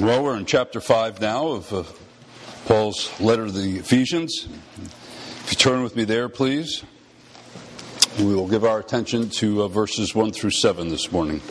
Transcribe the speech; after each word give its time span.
Well, 0.00 0.24
we're 0.24 0.38
in 0.38 0.46
chapter 0.46 0.80
5 0.80 1.20
now 1.20 1.48
of 1.48 1.74
uh, 1.74 1.82
Paul's 2.64 3.20
letter 3.20 3.44
to 3.44 3.52
the 3.52 3.76
Ephesians. 3.76 4.48
If 5.44 5.50
you 5.50 5.56
turn 5.58 5.82
with 5.82 5.94
me 5.94 6.04
there, 6.04 6.30
please, 6.30 6.82
we 8.18 8.34
will 8.34 8.48
give 8.48 8.64
our 8.64 8.78
attention 8.78 9.28
to 9.28 9.64
uh, 9.64 9.68
verses 9.68 10.14
1 10.14 10.32
through 10.32 10.52
7 10.52 10.88
this 10.88 11.12
morning. 11.12 11.42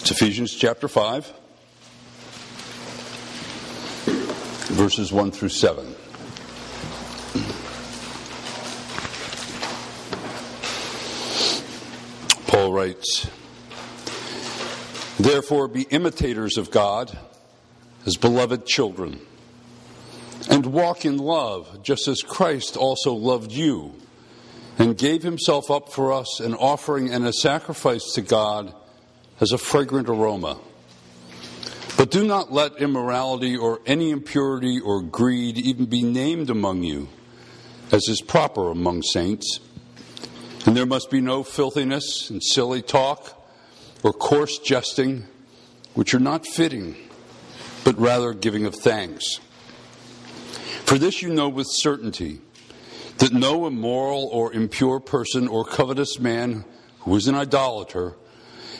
It's 0.00 0.10
Ephesians 0.10 0.54
chapter 0.54 0.86
5, 0.86 1.32
verses 4.76 5.10
1 5.10 5.30
through 5.30 5.48
7. 5.48 5.94
Paul 12.46 12.74
writes, 12.74 13.26
Therefore, 15.20 15.68
be 15.68 15.82
imitators 15.82 16.56
of 16.56 16.70
God 16.70 17.16
as 18.06 18.16
beloved 18.16 18.64
children, 18.64 19.20
and 20.48 20.64
walk 20.64 21.04
in 21.04 21.18
love, 21.18 21.82
just 21.82 22.08
as 22.08 22.22
Christ 22.22 22.74
also 22.74 23.12
loved 23.12 23.52
you, 23.52 23.94
and 24.78 24.96
gave 24.96 25.22
himself 25.22 25.70
up 25.70 25.92
for 25.92 26.14
us, 26.14 26.40
an 26.40 26.54
offering 26.54 27.10
and 27.12 27.26
a 27.26 27.34
sacrifice 27.34 28.14
to 28.14 28.22
God 28.22 28.74
as 29.42 29.52
a 29.52 29.58
fragrant 29.58 30.08
aroma. 30.08 30.58
But 31.98 32.10
do 32.10 32.26
not 32.26 32.50
let 32.50 32.78
immorality 32.78 33.58
or 33.58 33.82
any 33.84 34.08
impurity 34.08 34.80
or 34.80 35.02
greed 35.02 35.58
even 35.58 35.84
be 35.84 36.02
named 36.02 36.48
among 36.48 36.82
you, 36.82 37.08
as 37.92 38.08
is 38.08 38.22
proper 38.22 38.70
among 38.70 39.02
saints. 39.02 39.60
And 40.64 40.74
there 40.74 40.86
must 40.86 41.10
be 41.10 41.20
no 41.20 41.42
filthiness 41.42 42.30
and 42.30 42.42
silly 42.42 42.80
talk 42.80 43.36
or 44.02 44.12
coarse 44.12 44.58
jesting, 44.58 45.24
which 45.94 46.14
are 46.14 46.20
not 46.20 46.46
fitting, 46.46 46.96
but 47.84 47.98
rather 47.98 48.32
giving 48.32 48.66
of 48.66 48.74
thanks. 48.74 49.40
For 50.84 50.98
this 50.98 51.22
you 51.22 51.32
know 51.32 51.48
with 51.48 51.66
certainty 51.68 52.40
that 53.18 53.32
no 53.32 53.66
immoral 53.66 54.28
or 54.32 54.52
impure 54.52 54.98
person 54.98 55.46
or 55.46 55.64
covetous 55.64 56.18
man 56.18 56.64
who 57.00 57.14
is 57.16 57.28
an 57.28 57.34
idolater 57.34 58.14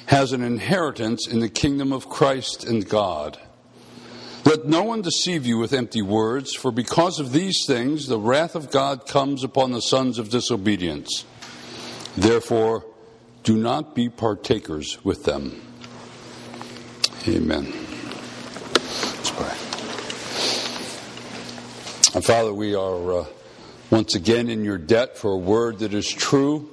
has 0.06 0.32
an 0.32 0.42
inheritance 0.42 1.28
in 1.28 1.40
the 1.40 1.48
kingdom 1.48 1.92
of 1.92 2.08
Christ 2.08 2.64
and 2.64 2.88
God. 2.88 3.38
Let 4.44 4.64
no 4.64 4.82
one 4.82 5.02
deceive 5.02 5.46
you 5.46 5.58
with 5.58 5.72
empty 5.72 6.02
words, 6.02 6.54
for 6.54 6.72
because 6.72 7.20
of 7.20 7.32
these 7.32 7.64
things 7.66 8.06
the 8.06 8.18
wrath 8.18 8.54
of 8.54 8.70
God 8.70 9.06
comes 9.06 9.44
upon 9.44 9.70
the 9.70 9.82
sons 9.82 10.18
of 10.18 10.30
disobedience. 10.30 11.24
Therefore, 12.16 12.86
do 13.42 13.56
not 13.56 13.94
be 13.94 14.08
partakers 14.08 15.02
with 15.04 15.24
them. 15.24 15.60
Amen. 17.26 17.64
Let's 18.74 19.30
pray. 19.30 19.56
And 22.14 22.24
Father, 22.24 22.52
we 22.52 22.74
are 22.74 23.20
uh, 23.20 23.24
once 23.90 24.14
again 24.14 24.48
in 24.48 24.64
your 24.64 24.78
debt 24.78 25.16
for 25.16 25.32
a 25.32 25.38
word 25.38 25.80
that 25.80 25.94
is 25.94 26.08
true, 26.08 26.70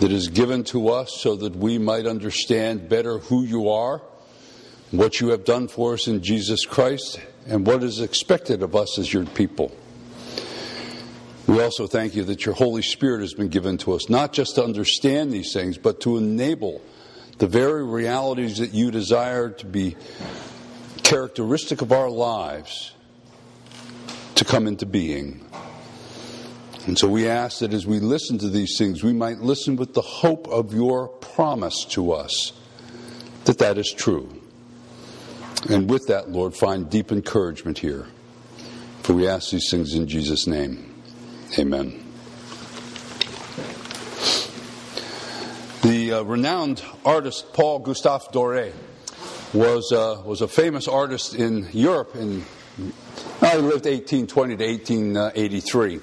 that 0.00 0.10
is 0.10 0.28
given 0.28 0.64
to 0.64 0.88
us 0.88 1.16
so 1.20 1.36
that 1.36 1.56
we 1.56 1.78
might 1.78 2.06
understand 2.06 2.88
better 2.88 3.18
who 3.18 3.44
you 3.44 3.68
are, 3.68 4.02
what 4.90 5.20
you 5.20 5.28
have 5.28 5.44
done 5.44 5.68
for 5.68 5.94
us 5.94 6.06
in 6.06 6.22
Jesus 6.22 6.64
Christ, 6.64 7.20
and 7.46 7.66
what 7.66 7.82
is 7.82 8.00
expected 8.00 8.62
of 8.62 8.74
us 8.74 8.98
as 8.98 9.12
your 9.12 9.24
people. 9.24 9.72
We 11.50 11.60
also 11.60 11.88
thank 11.88 12.14
you 12.14 12.22
that 12.26 12.46
your 12.46 12.54
Holy 12.54 12.80
Spirit 12.80 13.22
has 13.22 13.34
been 13.34 13.48
given 13.48 13.76
to 13.78 13.94
us, 13.94 14.08
not 14.08 14.32
just 14.32 14.54
to 14.54 14.62
understand 14.62 15.32
these 15.32 15.52
things, 15.52 15.78
but 15.78 16.00
to 16.02 16.16
enable 16.16 16.80
the 17.38 17.48
very 17.48 17.84
realities 17.84 18.58
that 18.58 18.72
you 18.72 18.92
desire 18.92 19.50
to 19.50 19.66
be 19.66 19.96
characteristic 21.02 21.82
of 21.82 21.90
our 21.90 22.08
lives 22.08 22.92
to 24.36 24.44
come 24.44 24.68
into 24.68 24.86
being. 24.86 25.44
And 26.86 26.96
so 26.96 27.08
we 27.08 27.26
ask 27.26 27.58
that 27.58 27.74
as 27.74 27.84
we 27.84 27.98
listen 27.98 28.38
to 28.38 28.48
these 28.48 28.78
things, 28.78 29.02
we 29.02 29.12
might 29.12 29.38
listen 29.38 29.74
with 29.74 29.92
the 29.92 30.02
hope 30.02 30.46
of 30.46 30.72
your 30.72 31.08
promise 31.08 31.84
to 31.86 32.12
us 32.12 32.52
that 33.46 33.58
that 33.58 33.76
is 33.76 33.92
true. 33.92 34.40
And 35.68 35.90
with 35.90 36.06
that, 36.06 36.30
Lord, 36.30 36.54
find 36.54 36.88
deep 36.88 37.10
encouragement 37.10 37.80
here. 37.80 38.06
For 39.02 39.14
we 39.14 39.26
ask 39.26 39.50
these 39.50 39.68
things 39.68 39.94
in 39.94 40.06
Jesus' 40.06 40.46
name. 40.46 40.89
Amen. 41.58 42.06
The 45.82 46.12
uh, 46.12 46.22
renowned 46.22 46.84
artist 47.04 47.52
Paul 47.52 47.80
Gustave 47.80 48.26
Doré 48.32 48.72
was, 49.52 49.90
uh, 49.90 50.22
was 50.24 50.42
a 50.42 50.48
famous 50.48 50.86
artist 50.86 51.34
in 51.34 51.68
Europe. 51.72 52.14
In, 52.14 52.44
well, 53.40 53.56
he 53.56 53.62
lived 53.62 53.86
1820 53.86 54.56
to 54.58 54.64
1883. 54.64 56.00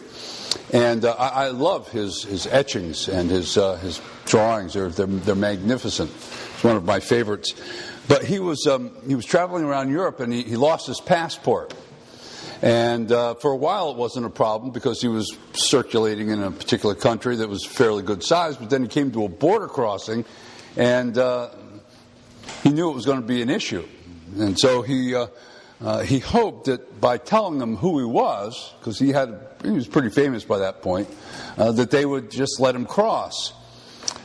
And 0.74 1.06
uh, 1.06 1.16
I, 1.18 1.46
I, 1.46 1.48
love 1.50 1.90
his, 1.92 2.24
his 2.24 2.46
etchings 2.48 3.08
and 3.08 3.30
his, 3.30 3.58
uh, 3.58 3.78
his 3.78 4.02
drawings. 4.26 4.74
They're, 4.74 4.90
they're, 4.90 5.06
they're, 5.06 5.36
magnificent. 5.36 6.10
It's 6.10 6.64
one 6.64 6.76
of 6.76 6.84
my 6.84 7.00
favorites. 7.00 7.54
But 8.10 8.26
he 8.26 8.40
was, 8.40 8.68
um, 8.68 8.92
he 9.08 9.16
was 9.16 9.26
traveling 9.26 9.64
around 9.64 9.92
Europe 9.92 10.20
and 10.20 10.34
he, 10.34 10.44
he 10.44 10.58
lost 10.58 10.88
his 10.88 11.00
passport. 11.00 11.74
And 12.62 13.12
uh, 13.12 13.36
for 13.36 13.52
a 13.52 13.56
while, 13.56 13.92
it 13.92 13.98
wasn't 13.98 14.26
a 14.26 14.30
problem 14.30 14.72
because 14.72 15.02
he 15.02 15.08
was 15.08 15.38
circulating 15.54 16.30
in 16.30 16.42
a 16.42 16.50
particular 16.50 16.96
country 16.96 17.36
that 17.36 17.50
was 17.50 17.64
fairly 17.66 18.02
good 18.02 18.24
size. 18.24 18.58
But 18.58 18.70
then 18.70 18.82
he 18.82 18.88
came 18.88 19.12
to 19.12 19.26
a 19.26 19.30
border 19.30 19.68
crossing, 19.68 20.26
and 20.76 21.18
uh, 21.18 21.50
he 22.64 22.70
knew 22.70 22.90
it 22.90 22.94
was 22.94 23.06
going 23.06 23.22
to 23.22 23.28
be 23.28 23.42
an 23.42 23.50
issue. 23.50 23.88
And 24.38 24.60
so 24.60 24.82
he 24.82 25.16
uh, 25.16 25.28
uh 25.80 26.00
he 26.00 26.20
hoped 26.20 26.66
that 26.66 27.00
by 27.00 27.18
telling 27.18 27.60
them 27.60 27.76
who 27.76 28.00
he 28.00 28.06
was, 28.06 28.74
because 28.80 28.98
he 28.98 29.10
had 29.10 29.40
he 29.64 29.72
was 29.72 29.88
pretty 29.88 30.10
famous 30.10 30.44
by 30.44 30.58
that 30.60 30.82
point, 30.82 31.08
uh, 31.58 31.72
that 31.74 31.92
they 31.92 32.06
would 32.06 32.32
just 32.32 32.60
let 32.60 32.76
him 32.76 32.86
cross. 32.86 33.54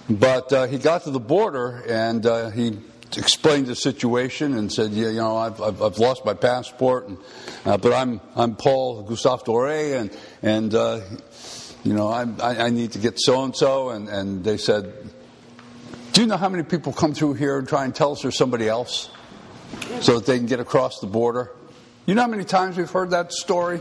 But 0.09 0.53
uh, 0.53 0.66
he 0.66 0.78
got 0.78 1.04
to 1.04 1.10
the 1.10 1.20
border 1.20 1.84
and 1.87 2.53
he 2.54 2.78
explained 3.17 3.67
the 3.67 3.75
situation 3.75 4.55
and 4.55 4.73
said, 4.73 4.93
yeah, 4.93 5.09
you 5.09 5.19
know, 5.19 5.37
I've, 5.37 5.61
I've, 5.61 5.83
I've 5.83 5.99
lost 5.99 6.25
my 6.25 6.34
passport, 6.34 7.09
and, 7.09 7.19
uh, 7.65 7.77
but 7.77 7.93
I'm, 7.93 8.21
I'm 8.34 8.56
Paul 8.56 9.03
Gustave 9.03 9.45
Doré, 9.45 10.00
and, 10.00 10.17
and 10.43 10.75
uh, 10.75 11.00
you 11.84 11.95
know, 11.95 12.09
I, 12.09 12.67
I 12.67 12.71
need 12.71 12.93
to 12.93 12.99
get 12.99 13.19
so 13.19 13.45
and 13.45 13.56
so. 13.56 13.91
And 13.91 14.45
they 14.45 14.56
said, 14.56 14.93
Do 16.12 16.21
you 16.21 16.27
know 16.27 16.37
how 16.37 16.49
many 16.49 16.62
people 16.62 16.93
come 16.93 17.12
through 17.12 17.34
here 17.34 17.59
and 17.59 17.67
try 17.67 17.84
and 17.84 17.95
tell 17.95 18.12
us 18.12 18.23
there's 18.23 18.37
somebody 18.37 18.69
else 18.69 19.11
so 20.00 20.19
that 20.19 20.27
they 20.27 20.39
can 20.39 20.47
get 20.47 20.61
across 20.61 21.00
the 21.00 21.06
border? 21.06 21.50
You 22.06 22.15
know 22.15 22.23
how 22.23 22.29
many 22.29 22.44
times 22.44 22.77
we've 22.77 22.91
heard 22.91 23.11
that 23.11 23.33
story? 23.33 23.81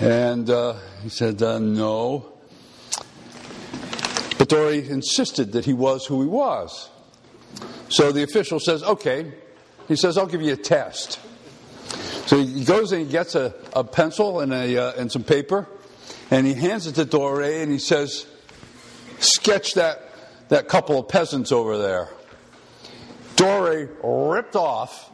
And 0.00 0.48
uh, 0.50 0.74
he 1.02 1.08
said, 1.08 1.42
uh, 1.42 1.58
No. 1.58 2.26
But 4.38 4.48
Doré 4.48 4.88
insisted 4.88 5.52
that 5.52 5.64
he 5.64 5.72
was 5.72 6.04
who 6.04 6.20
he 6.20 6.28
was. 6.28 6.90
So 7.92 8.10
the 8.10 8.22
official 8.22 8.58
says, 8.58 8.82
okay. 8.82 9.30
He 9.86 9.96
says, 9.96 10.16
I'll 10.16 10.26
give 10.26 10.40
you 10.40 10.54
a 10.54 10.56
test. 10.56 11.20
So 12.26 12.42
he 12.42 12.64
goes 12.64 12.90
and 12.92 13.02
he 13.02 13.12
gets 13.12 13.34
a, 13.34 13.54
a 13.74 13.84
pencil 13.84 14.40
and, 14.40 14.50
a, 14.50 14.78
uh, 14.78 14.92
and 14.96 15.12
some 15.12 15.24
paper, 15.24 15.68
and 16.30 16.46
he 16.46 16.54
hands 16.54 16.86
it 16.86 16.94
to 16.94 17.04
Doré 17.04 17.62
and 17.62 17.70
he 17.70 17.78
says, 17.78 18.26
sketch 19.18 19.74
that, 19.74 20.10
that 20.48 20.68
couple 20.68 20.98
of 20.98 21.08
peasants 21.08 21.52
over 21.52 21.76
there. 21.76 22.08
Doré 23.36 23.90
ripped 24.02 24.56
off 24.56 25.10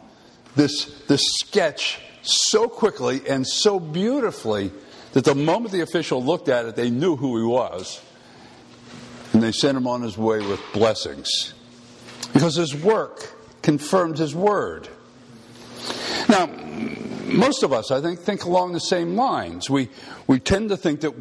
this, 0.55 0.85
this 1.09 1.23
sketch 1.41 1.99
so 2.23 2.69
quickly 2.69 3.23
and 3.29 3.45
so 3.45 3.81
beautifully 3.81 4.71
that 5.15 5.25
the 5.25 5.35
moment 5.35 5.73
the 5.73 5.81
official 5.81 6.23
looked 6.23 6.49
at 6.49 6.67
it, 6.67 6.77
they 6.77 6.91
knew 6.91 7.17
who 7.17 7.39
he 7.39 7.45
was. 7.45 8.01
And 9.33 9.43
they 9.43 9.51
sent 9.51 9.77
him 9.77 9.89
on 9.89 10.03
his 10.03 10.17
way 10.17 10.39
with 10.47 10.61
blessings 10.73 11.55
because 12.33 12.57
his 12.57 12.75
work 12.75 13.33
confirmed 13.63 14.19
his 14.19 14.35
word. 14.35 14.89
Now, 16.29 16.47
most 17.27 17.63
of 17.63 17.73
us, 17.73 17.91
I 17.91 18.01
think, 18.01 18.21
think 18.21 18.45
along 18.45 18.73
the 18.73 18.81
same 18.81 19.17
lines. 19.17 19.69
We, 19.69 19.89
we 20.27 20.41
tend 20.41 20.71
to 20.71 20.77
think 20.77 21.01
that 21.01 21.13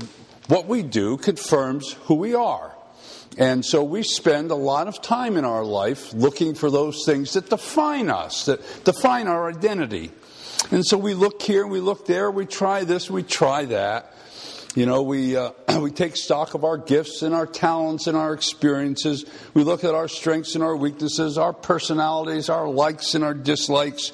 what 0.47 0.67
we 0.67 0.83
do 0.83 1.17
confirms 1.17 1.93
who 2.03 2.15
we 2.15 2.33
are. 2.33 2.73
And 3.37 3.63
so 3.63 3.83
we 3.83 4.01
spend 4.03 4.49
a 4.49 4.55
lot 4.55 4.87
of 4.87 5.01
time 5.01 5.37
in 5.37 5.45
our 5.45 5.63
life 5.63 6.13
looking 6.13 6.55
for 6.55 6.71
those 6.71 7.05
things 7.05 7.33
that 7.33 7.49
define 7.49 8.09
us, 8.09 8.45
that 8.45 8.61
define 8.83 9.27
our 9.27 9.49
identity. 9.49 10.11
And 10.71 10.85
so 10.85 10.97
we 10.97 11.13
look 11.13 11.41
here, 11.41 11.67
we 11.67 11.79
look 11.79 12.07
there, 12.07 12.31
we 12.31 12.45
try 12.45 12.83
this, 12.83 13.11
we 13.11 13.23
try 13.23 13.65
that. 13.65 14.13
You 14.77 14.85
know, 14.85 15.01
we, 15.01 15.35
uh, 15.35 15.53
we 15.79 15.89
take 15.89 16.15
stock 16.15 16.53
of 16.53 16.63
our 16.63 16.77
gifts 16.77 17.23
and 17.23 17.33
our 17.33 17.47
talents 17.47 18.05
and 18.05 18.15
our 18.15 18.31
experiences. 18.31 19.25
We 19.55 19.63
look 19.63 19.83
at 19.83 19.95
our 19.95 20.07
strengths 20.07 20.53
and 20.53 20.63
our 20.63 20.75
weaknesses, 20.75 21.39
our 21.39 21.51
personalities, 21.51 22.47
our 22.47 22.69
likes 22.69 23.15
and 23.15 23.23
our 23.23 23.33
dislikes. 23.33 24.11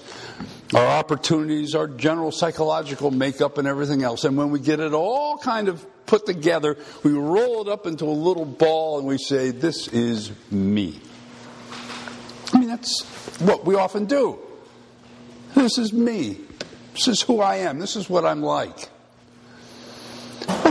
our 0.73 0.87
opportunities, 0.87 1.75
our 1.75 1.89
general 1.89 2.31
psychological 2.31 3.11
makeup, 3.11 3.57
and 3.57 3.67
everything 3.67 4.03
else. 4.03 4.23
And 4.23 4.37
when 4.37 4.51
we 4.51 4.59
get 4.61 4.79
it 4.79 4.93
all 4.93 5.37
kind 5.37 5.67
of 5.67 5.85
put 6.05 6.25
together, 6.25 6.77
we 7.03 7.11
roll 7.11 7.61
it 7.61 7.67
up 7.67 7.85
into 7.85 8.05
a 8.05 8.15
little 8.15 8.45
ball 8.45 8.99
and 8.99 9.05
we 9.05 9.17
say, 9.17 9.51
This 9.51 9.89
is 9.89 10.31
me. 10.49 11.01
I 12.53 12.59
mean, 12.59 12.69
that's 12.69 13.01
what 13.41 13.65
we 13.65 13.75
often 13.75 14.05
do. 14.05 14.39
This 15.55 15.77
is 15.77 15.91
me. 15.91 16.39
This 16.93 17.09
is 17.09 17.21
who 17.21 17.41
I 17.41 17.57
am. 17.57 17.79
This 17.79 17.97
is 17.97 18.09
what 18.09 18.23
I'm 18.23 18.41
like. 18.41 18.92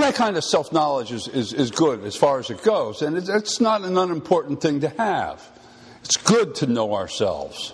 That 0.02 0.16
kind 0.16 0.36
of 0.36 0.42
self 0.42 0.72
knowledge 0.72 1.12
is, 1.12 1.28
is, 1.28 1.52
is, 1.52 1.70
good 1.70 2.02
as 2.02 2.16
far 2.16 2.40
as 2.40 2.50
it 2.50 2.64
goes, 2.64 3.02
and 3.02 3.16
it's, 3.16 3.28
it's 3.28 3.60
not 3.60 3.82
an 3.82 3.96
unimportant 3.96 4.60
thing 4.60 4.80
to 4.80 4.88
have. 4.88 5.48
It's 6.02 6.16
good 6.16 6.56
to 6.56 6.66
know 6.66 6.94
ourselves. 6.94 7.72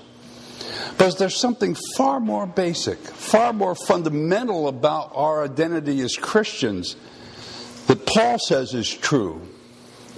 But 0.98 1.16
there's 1.16 1.40
something 1.40 1.74
far 1.96 2.20
more 2.20 2.46
basic, 2.46 2.98
far 2.98 3.54
more 3.54 3.74
fundamental 3.74 4.68
about 4.68 5.12
our 5.14 5.42
identity 5.42 6.02
as 6.02 6.16
Christians 6.16 6.96
that 7.86 8.04
Paul 8.04 8.38
says 8.38 8.74
is 8.74 8.92
true 8.92 9.40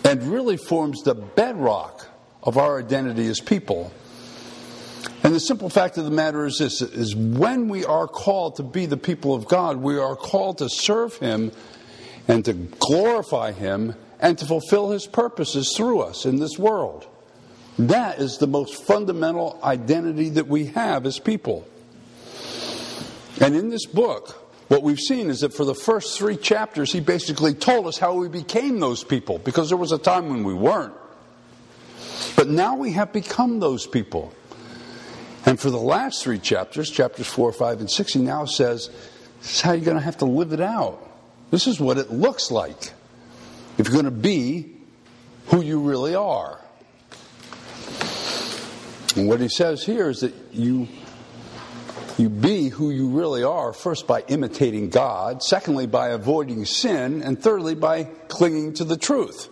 and 0.04 0.20
really 0.24 0.56
forms 0.56 1.04
the 1.04 1.14
bedrock 1.14 2.08
of 2.42 2.58
our 2.58 2.80
identity 2.80 3.28
as 3.28 3.38
people. 3.38 3.92
And 5.22 5.32
the 5.32 5.38
simple 5.38 5.70
fact 5.70 5.96
of 5.96 6.06
the 6.06 6.10
matter 6.10 6.44
is 6.44 6.58
this 6.58 6.82
is 6.82 7.14
when 7.14 7.68
we 7.68 7.84
are 7.84 8.08
called 8.08 8.56
to 8.56 8.64
be 8.64 8.86
the 8.86 8.96
people 8.96 9.32
of 9.32 9.46
God, 9.46 9.76
we 9.76 9.96
are 9.96 10.16
called 10.16 10.58
to 10.58 10.68
serve 10.68 11.14
him 11.18 11.52
and 12.28 12.44
to 12.44 12.52
glorify 12.52 13.52
him 13.52 13.94
and 14.20 14.38
to 14.38 14.46
fulfill 14.46 14.90
his 14.90 15.06
purposes 15.06 15.74
through 15.76 16.00
us 16.00 16.24
in 16.24 16.38
this 16.38 16.58
world. 16.58 17.06
That 17.78 18.18
is 18.18 18.38
the 18.38 18.46
most 18.46 18.84
fundamental 18.84 19.58
identity 19.64 20.28
that 20.30 20.46
we 20.46 20.66
have 20.66 21.06
as 21.06 21.18
people. 21.18 21.66
And 23.40 23.56
in 23.56 23.70
this 23.70 23.86
book, 23.86 24.36
what 24.68 24.82
we've 24.82 25.00
seen 25.00 25.30
is 25.30 25.40
that 25.40 25.54
for 25.54 25.64
the 25.64 25.74
first 25.74 26.18
three 26.18 26.36
chapters, 26.36 26.92
he 26.92 27.00
basically 27.00 27.54
told 27.54 27.86
us 27.86 27.98
how 27.98 28.14
we 28.14 28.28
became 28.28 28.78
those 28.78 29.02
people, 29.02 29.38
because 29.38 29.68
there 29.68 29.78
was 29.78 29.92
a 29.92 29.98
time 29.98 30.28
when 30.28 30.44
we 30.44 30.54
weren't. 30.54 30.94
But 32.36 32.48
now 32.48 32.76
we 32.76 32.92
have 32.92 33.12
become 33.12 33.60
those 33.60 33.86
people. 33.86 34.32
And 35.46 35.58
for 35.58 35.70
the 35.70 35.78
last 35.78 36.22
three 36.22 36.38
chapters, 36.38 36.90
chapters 36.90 37.26
4, 37.26 37.52
5, 37.52 37.80
and 37.80 37.90
6, 37.90 38.12
he 38.12 38.20
now 38.20 38.44
says, 38.44 38.90
This 39.40 39.54
is 39.54 39.60
how 39.60 39.72
you're 39.72 39.84
going 39.84 39.96
to 39.96 40.02
have 40.02 40.18
to 40.18 40.26
live 40.26 40.52
it 40.52 40.60
out. 40.60 41.09
This 41.50 41.66
is 41.66 41.80
what 41.80 41.98
it 41.98 42.10
looks 42.10 42.50
like 42.50 42.92
if 43.78 43.86
you're 43.88 44.02
going 44.02 44.04
to 44.04 44.10
be 44.10 44.76
who 45.46 45.62
you 45.62 45.80
really 45.80 46.14
are. 46.14 46.60
And 49.16 49.28
what 49.28 49.40
he 49.40 49.48
says 49.48 49.84
here 49.84 50.08
is 50.08 50.20
that 50.20 50.34
you 50.52 50.86
you 52.18 52.28
be 52.28 52.68
who 52.68 52.90
you 52.90 53.08
really 53.08 53.42
are 53.42 53.72
first 53.72 54.06
by 54.06 54.20
imitating 54.28 54.90
God, 54.90 55.42
secondly 55.42 55.86
by 55.86 56.08
avoiding 56.10 56.66
sin, 56.66 57.22
and 57.22 57.40
thirdly 57.40 57.74
by 57.74 58.04
clinging 58.28 58.74
to 58.74 58.84
the 58.84 58.98
truth. 58.98 59.48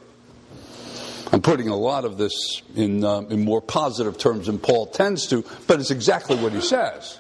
I'm 1.33 1.41
putting 1.41 1.69
a 1.69 1.77
lot 1.77 2.05
of 2.05 2.19
this 2.19 2.63
in, 2.75 3.05
uh, 3.05 3.21
in 3.21 3.45
more 3.45 3.63
positive 3.63 4.19
terms 4.19 4.47
than 4.47 4.59
Paul 4.59 4.87
tends 4.87 5.27
to, 5.29 5.45
but 5.67 5.81
it's 5.81 5.91
exactly 5.91 6.37
what 6.37 6.53
he 6.53 6.61
says. 6.61 7.19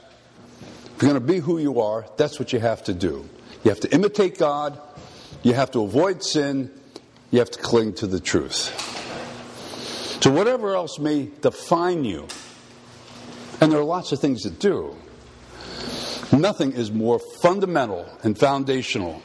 If 0.96 1.02
you're 1.02 1.12
going 1.12 1.14
to 1.14 1.32
be 1.32 1.38
who 1.38 1.58
you 1.58 1.80
are, 1.80 2.06
that's 2.16 2.38
what 2.38 2.52
you 2.52 2.58
have 2.58 2.84
to 2.84 2.94
do. 2.94 3.28
You 3.64 3.70
have 3.70 3.80
to 3.80 3.92
imitate 3.92 4.38
God, 4.38 4.78
you 5.42 5.54
have 5.54 5.70
to 5.72 5.82
avoid 5.82 6.22
sin, 6.22 6.70
you 7.30 7.38
have 7.38 7.50
to 7.50 7.58
cling 7.58 7.94
to 7.94 8.06
the 8.06 8.20
truth. 8.20 8.74
So, 10.22 10.32
whatever 10.32 10.74
else 10.74 10.98
may 10.98 11.30
define 11.40 12.04
you, 12.04 12.26
and 13.60 13.70
there 13.72 13.78
are 13.78 13.84
lots 13.84 14.12
of 14.12 14.20
things 14.20 14.42
that 14.42 14.58
do, 14.58 14.96
nothing 16.32 16.72
is 16.72 16.90
more 16.90 17.20
fundamental 17.42 18.06
and 18.22 18.38
foundational 18.38 19.22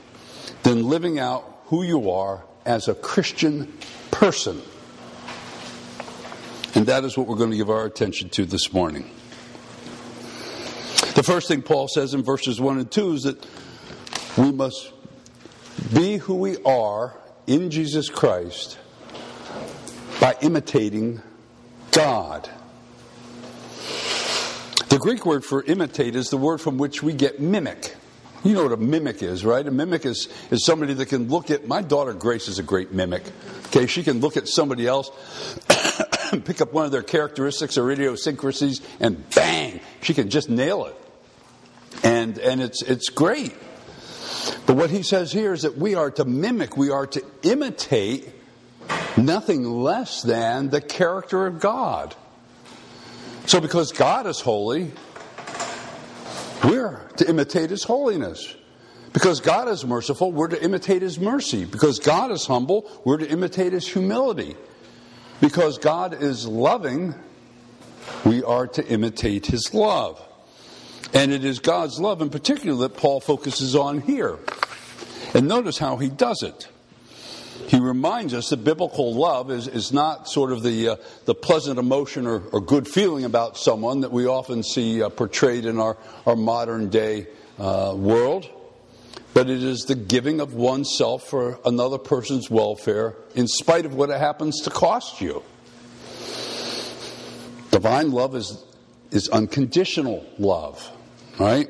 than 0.63 0.87
living 0.87 1.19
out 1.19 1.61
who 1.65 1.83
you 1.83 2.09
are 2.11 2.43
as 2.65 2.87
a 2.87 2.95
Christian 2.95 3.73
person. 4.11 4.61
And 6.75 6.87
that 6.87 7.03
is 7.03 7.17
what 7.17 7.27
we're 7.27 7.35
going 7.35 7.51
to 7.51 7.57
give 7.57 7.69
our 7.69 7.85
attention 7.85 8.29
to 8.29 8.45
this 8.45 8.73
morning. 8.73 9.09
The 11.15 11.23
first 11.23 11.47
thing 11.47 11.61
Paul 11.61 11.87
says 11.87 12.13
in 12.15 12.23
verses 12.23 12.59
1 12.59 12.79
and 12.79 12.89
2 12.89 13.13
is 13.13 13.23
that 13.23 13.45
we 14.37 14.51
must 14.51 14.91
be 15.93 16.17
who 16.17 16.35
we 16.35 16.61
are 16.63 17.13
in 17.45 17.69
Jesus 17.69 18.09
Christ 18.09 18.77
by 20.19 20.35
imitating 20.41 21.21
God. 21.91 22.49
The 24.89 24.97
Greek 24.99 25.25
word 25.25 25.43
for 25.43 25.63
imitate 25.63 26.15
is 26.15 26.29
the 26.29 26.37
word 26.37 26.61
from 26.61 26.77
which 26.77 27.03
we 27.03 27.13
get 27.13 27.39
mimic. 27.39 27.95
You 28.43 28.53
know 28.53 28.63
what 28.63 28.73
a 28.73 28.77
mimic 28.77 29.23
is, 29.23 29.45
right? 29.45 29.65
A 29.65 29.71
mimic 29.71 30.05
is, 30.05 30.27
is 30.51 30.65
somebody 30.65 30.93
that 30.95 31.05
can 31.07 31.29
look 31.29 31.49
at. 31.49 31.67
My 31.67 31.81
daughter 31.81 32.13
Grace 32.13 32.47
is 32.47 32.59
a 32.59 32.63
great 32.63 32.91
mimic. 32.91 33.23
Okay, 33.67 33.87
she 33.87 34.03
can 34.03 34.19
look 34.19 34.35
at 34.35 34.47
somebody 34.47 34.85
else, 34.85 35.09
pick 36.45 36.59
up 36.59 36.73
one 36.73 36.85
of 36.85 36.91
their 36.91 37.03
characteristics 37.03 37.77
or 37.77 37.89
idiosyncrasies, 37.89 38.81
and 38.99 39.29
bang, 39.29 39.79
she 40.01 40.13
can 40.13 40.29
just 40.29 40.49
nail 40.49 40.85
it. 40.85 40.95
And, 42.03 42.37
and 42.37 42.61
it's, 42.61 42.81
it's 42.81 43.09
great. 43.09 43.55
But 44.65 44.75
what 44.75 44.89
he 44.89 45.03
says 45.03 45.31
here 45.31 45.53
is 45.53 45.61
that 45.63 45.77
we 45.77 45.95
are 45.95 46.11
to 46.11 46.25
mimic, 46.25 46.77
we 46.77 46.89
are 46.89 47.07
to 47.07 47.23
imitate 47.43 48.29
nothing 49.17 49.63
less 49.63 50.21
than 50.21 50.69
the 50.69 50.81
character 50.81 51.45
of 51.47 51.59
God. 51.59 52.15
So, 53.45 53.59
because 53.59 53.91
God 53.91 54.25
is 54.25 54.39
holy, 54.39 54.91
we're 56.63 57.01
to 57.17 57.27
imitate 57.27 57.69
his 57.69 57.83
holiness. 57.83 58.55
Because 59.11 59.41
God 59.41 59.67
is 59.67 59.85
merciful, 59.85 60.31
we're 60.31 60.47
to 60.47 60.63
imitate 60.63 61.03
his 61.03 61.19
mercy. 61.19 61.65
Because 61.65 61.99
God 61.99 62.31
is 62.31 62.47
humble, 62.47 62.89
we're 63.03 63.17
to 63.17 63.29
imitate 63.29 63.73
his 63.73 63.87
humility. 63.87 64.55
Because 65.39 65.77
God 65.77 66.23
is 66.23 66.47
loving, 66.47 67.13
we 68.25 68.43
are 68.43 68.65
to 68.67 68.87
imitate 68.87 69.45
his 69.45 69.73
love. 69.73 70.19
And 71.13 71.31
it 71.31 71.45
is 71.45 71.59
God's 71.59 71.99
love 71.99 72.21
in 72.21 72.29
particular 72.29 72.87
that 72.87 72.97
Paul 72.97 73.19
focuses 73.19 73.75
on 73.75 74.01
here. 74.01 74.39
And 75.33 75.47
notice 75.47 75.77
how 75.77 75.97
he 75.97 76.09
does 76.09 76.41
it. 76.43 76.67
He 77.67 77.79
reminds 77.79 78.33
us 78.33 78.49
that 78.49 78.63
biblical 78.63 79.13
love 79.13 79.51
is, 79.51 79.67
is 79.67 79.93
not 79.93 80.27
sort 80.27 80.51
of 80.51 80.63
the, 80.63 80.89
uh, 80.89 80.95
the 81.25 81.35
pleasant 81.35 81.79
emotion 81.79 82.27
or, 82.27 82.41
or, 82.51 82.59
good 82.59 82.87
feeling 82.87 83.25
about 83.25 83.57
someone 83.57 84.01
that 84.01 84.11
we 84.11 84.25
often 84.25 84.63
see 84.63 85.01
uh, 85.01 85.09
portrayed 85.09 85.65
in 85.65 85.79
our, 85.79 85.97
our 86.25 86.35
modern 86.35 86.89
day 86.89 87.27
uh, 87.59 87.93
world, 87.95 88.49
but 89.33 89.49
it 89.49 89.63
is 89.63 89.85
the 89.85 89.95
giving 89.95 90.41
of 90.41 90.53
oneself 90.53 91.23
for 91.27 91.59
another 91.65 91.97
person's 91.97 92.49
welfare 92.49 93.15
in 93.35 93.47
spite 93.47 93.85
of 93.85 93.95
what 93.95 94.09
it 94.09 94.19
happens 94.19 94.61
to 94.61 94.69
cost 94.69 95.21
you. 95.21 95.41
Divine 97.71 98.11
love 98.11 98.35
is, 98.35 98.63
is 99.11 99.29
unconditional 99.29 100.25
love. 100.37 100.91
Right? 101.39 101.69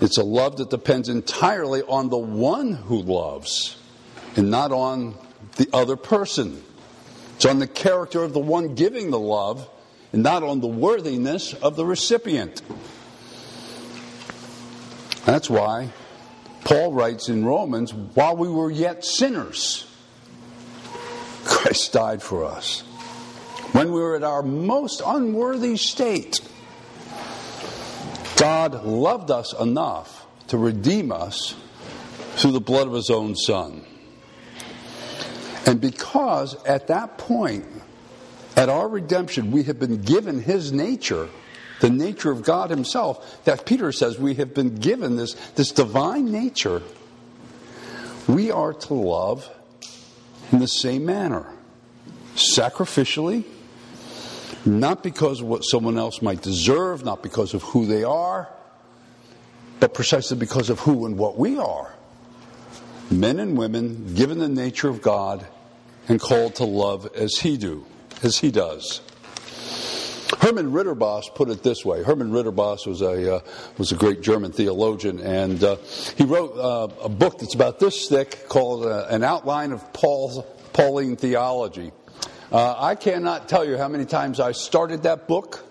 It's 0.00 0.18
a 0.18 0.24
love 0.24 0.56
that 0.56 0.70
depends 0.70 1.08
entirely 1.08 1.82
on 1.82 2.08
the 2.08 2.18
one 2.18 2.72
who 2.72 3.02
loves 3.02 3.76
and 4.36 4.50
not 4.50 4.72
on 4.72 5.14
the 5.56 5.68
other 5.72 5.96
person. 5.96 6.62
It's 7.36 7.44
on 7.44 7.58
the 7.58 7.66
character 7.66 8.22
of 8.22 8.32
the 8.32 8.40
one 8.40 8.74
giving 8.74 9.10
the 9.10 9.18
love 9.18 9.68
and 10.12 10.22
not 10.22 10.42
on 10.42 10.60
the 10.60 10.66
worthiness 10.66 11.54
of 11.54 11.76
the 11.76 11.84
recipient. 11.84 12.62
That's 15.24 15.48
why 15.48 15.90
Paul 16.64 16.92
writes 16.92 17.28
in 17.28 17.44
Romans 17.44 17.92
while 17.94 18.36
we 18.36 18.48
were 18.48 18.70
yet 18.70 19.04
sinners, 19.04 19.86
Christ 21.44 21.92
died 21.92 22.22
for 22.22 22.44
us. 22.44 22.80
When 23.72 23.92
we 23.92 24.00
were 24.00 24.16
at 24.16 24.22
our 24.22 24.42
most 24.42 25.00
unworthy 25.04 25.76
state, 25.76 26.40
God 28.42 28.84
loved 28.84 29.30
us 29.30 29.52
enough 29.52 30.26
to 30.48 30.58
redeem 30.58 31.12
us 31.12 31.54
through 32.34 32.50
the 32.50 32.60
blood 32.60 32.88
of 32.88 32.92
his 32.92 33.08
own 33.08 33.36
son. 33.36 33.84
And 35.64 35.80
because 35.80 36.60
at 36.64 36.88
that 36.88 37.18
point, 37.18 37.64
at 38.56 38.68
our 38.68 38.88
redemption, 38.88 39.52
we 39.52 39.62
have 39.62 39.78
been 39.78 40.02
given 40.02 40.42
his 40.42 40.72
nature, 40.72 41.28
the 41.78 41.88
nature 41.88 42.32
of 42.32 42.42
God 42.42 42.70
himself, 42.70 43.44
that 43.44 43.64
Peter 43.64 43.92
says 43.92 44.18
we 44.18 44.34
have 44.34 44.52
been 44.52 44.74
given 44.74 45.14
this, 45.14 45.34
this 45.54 45.70
divine 45.70 46.32
nature, 46.32 46.82
we 48.26 48.50
are 48.50 48.72
to 48.72 48.94
love 48.94 49.48
in 50.50 50.58
the 50.58 50.66
same 50.66 51.06
manner, 51.06 51.46
sacrificially 52.34 53.44
not 54.64 55.02
because 55.02 55.40
of 55.40 55.46
what 55.46 55.62
someone 55.62 55.98
else 55.98 56.22
might 56.22 56.42
deserve, 56.42 57.04
not 57.04 57.22
because 57.22 57.54
of 57.54 57.62
who 57.62 57.86
they 57.86 58.04
are, 58.04 58.48
but 59.80 59.94
precisely 59.94 60.36
because 60.36 60.70
of 60.70 60.80
who 60.80 61.06
and 61.06 61.18
what 61.18 61.36
we 61.36 61.58
are. 61.58 61.92
Men 63.10 63.40
and 63.40 63.58
women 63.58 64.14
given 64.14 64.38
the 64.38 64.48
nature 64.48 64.88
of 64.88 65.02
God 65.02 65.46
and 66.08 66.20
called 66.20 66.56
to 66.56 66.64
love 66.64 67.08
as 67.14 67.36
he 67.36 67.56
do, 67.56 67.84
as 68.22 68.38
he 68.38 68.50
does. 68.50 69.00
Herman 70.40 70.72
Ridderbos 70.72 71.34
put 71.34 71.50
it 71.50 71.62
this 71.62 71.84
way. 71.84 72.02
Herman 72.02 72.30
Ridderbos 72.30 72.86
was 72.86 73.02
a 73.02 73.36
uh, 73.36 73.40
was 73.76 73.92
a 73.92 73.96
great 73.96 74.22
German 74.22 74.50
theologian, 74.50 75.20
and 75.20 75.62
uh, 75.62 75.76
he 76.16 76.24
wrote 76.24 76.56
uh, 76.56 76.88
a 77.02 77.08
book 77.08 77.38
that's 77.38 77.54
about 77.54 77.78
this 77.78 78.08
thick 78.08 78.48
called 78.48 78.86
uh, 78.86 79.06
"An 79.10 79.22
Outline 79.22 79.72
of 79.72 79.92
Paul's 79.92 80.44
Pauline 80.72 81.16
Theology." 81.16 81.92
Uh, 82.52 82.74
I 82.78 82.96
cannot 82.96 83.48
tell 83.48 83.64
you 83.64 83.78
how 83.78 83.88
many 83.88 84.04
times 84.04 84.38
I 84.38 84.52
started 84.52 85.04
that 85.04 85.26
book 85.26 85.64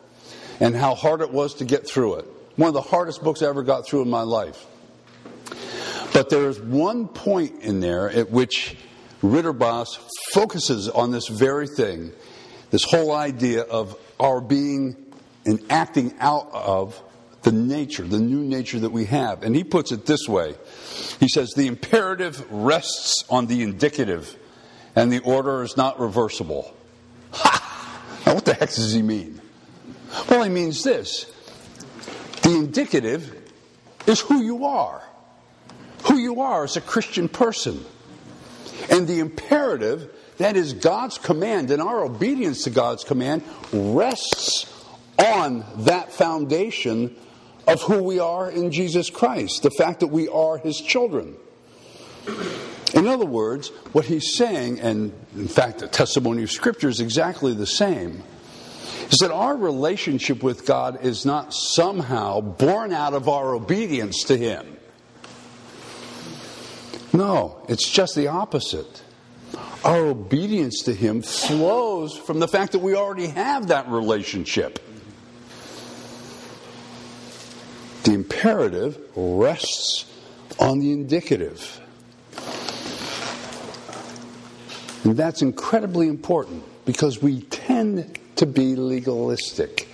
and 0.59 0.75
how 0.75 0.95
hard 0.95 1.21
it 1.21 1.31
was 1.31 1.53
to 1.55 1.65
get 1.65 1.88
through 1.88 2.15
it. 2.15 2.25
One 2.55 2.69
of 2.69 2.73
the 2.73 2.81
hardest 2.81 3.23
books 3.23 3.43
I 3.43 3.50
ever 3.50 3.61
got 3.61 3.85
through 3.85 4.01
in 4.01 4.09
my 4.09 4.23
life. 4.23 4.65
But 6.11 6.31
there 6.31 6.50
is 6.50 6.59
one 6.59 7.07
point 7.07 7.61
in 7.61 7.81
there 7.81 8.09
at 8.09 8.31
which 8.31 8.77
Ridderbos 9.21 10.00
focuses 10.33 10.89
on 10.89 11.11
this 11.11 11.27
very 11.27 11.67
thing, 11.67 12.13
this 12.71 12.83
whole 12.83 13.11
idea 13.11 13.61
of 13.61 13.95
our 14.19 14.41
being 14.41 14.95
and 15.45 15.59
acting 15.69 16.15
out 16.19 16.50
of 16.51 17.00
the 17.43 17.51
nature, 17.51 18.03
the 18.03 18.19
new 18.19 18.41
nature 18.41 18.79
that 18.79 18.91
we 18.91 19.05
have. 19.05 19.43
And 19.43 19.55
he 19.55 19.63
puts 19.63 19.91
it 19.91 20.07
this 20.07 20.27
way 20.27 20.55
He 21.19 21.27
says, 21.27 21.53
The 21.55 21.67
imperative 21.67 22.43
rests 22.51 23.23
on 23.29 23.45
the 23.45 23.61
indicative, 23.61 24.35
and 24.95 25.12
the 25.12 25.19
order 25.19 25.63
is 25.63 25.77
not 25.77 26.00
reversible. 26.00 26.75
Ha! 27.31 28.21
Now, 28.25 28.36
what 28.36 28.45
the 28.45 28.53
heck 28.53 28.69
does 28.69 28.93
he 28.93 29.01
mean? 29.01 29.41
Well, 30.29 30.43
he 30.43 30.50
means 30.50 30.83
this 30.83 31.31
the 32.43 32.55
indicative 32.55 33.38
is 34.07 34.19
who 34.19 34.41
you 34.41 34.65
are, 34.65 35.01
who 36.05 36.17
you 36.17 36.41
are 36.41 36.63
as 36.63 36.77
a 36.77 36.81
Christian 36.81 37.29
person. 37.29 37.83
And 38.89 39.07
the 39.07 39.19
imperative 39.19 40.12
that 40.38 40.57
is 40.57 40.74
God's 40.74 41.19
command, 41.19 41.69
and 41.69 41.81
our 41.81 42.03
obedience 42.03 42.63
to 42.63 42.71
God's 42.71 43.03
command 43.03 43.43
rests 43.71 44.65
on 45.19 45.63
that 45.83 46.12
foundation 46.12 47.15
of 47.67 47.81
who 47.83 48.01
we 48.01 48.17
are 48.17 48.50
in 48.50 48.71
Jesus 48.71 49.12
Christ, 49.12 49.62
the 49.62 49.69
fact 49.69 50.00
that 50.00 50.07
we 50.07 50.27
are 50.27 50.57
His 50.57 50.81
children. 50.81 51.36
In 52.93 53.07
other 53.07 53.25
words, 53.25 53.69
what 53.93 54.05
he's 54.05 54.36
saying, 54.36 54.79
and 54.81 55.13
in 55.36 55.48
fact, 55.48 55.79
the 55.79 55.88
testimony 55.88 56.43
of 56.43 56.51
Scripture 56.51 56.89
is 56.89 57.00
exactly 57.00 57.53
the 57.53 57.65
same, 57.65 58.24
is 59.10 59.17
that 59.19 59.31
our 59.31 59.55
relationship 59.55 60.43
with 60.43 60.65
God 60.65 61.03
is 61.03 61.25
not 61.25 61.53
somehow 61.53 62.41
born 62.41 62.91
out 62.91 63.13
of 63.13 63.29
our 63.29 63.53
obedience 63.53 64.24
to 64.25 64.38
Him. 64.38 64.77
No, 67.13 67.63
it's 67.67 67.89
just 67.89 68.15
the 68.15 68.27
opposite 68.27 69.03
our 69.83 70.05
obedience 70.05 70.83
to 70.83 70.93
Him 70.93 71.21
flows 71.21 72.15
from 72.15 72.39
the 72.39 72.48
fact 72.48 72.74
that 72.74 72.79
we 72.79 72.95
already 72.95 73.27
have 73.27 73.67
that 73.67 73.89
relationship. 73.89 74.79
The 78.03 78.13
imperative 78.13 79.00
rests 79.15 80.05
on 80.60 80.79
the 80.79 80.91
indicative. 80.91 81.80
And 85.03 85.17
that's 85.17 85.41
incredibly 85.41 86.08
important 86.08 86.63
because 86.86 87.22
we 87.22 87.41
tend 87.41 88.20
to 88.36 88.46
be 88.46 88.75
legalistic. 88.75 89.88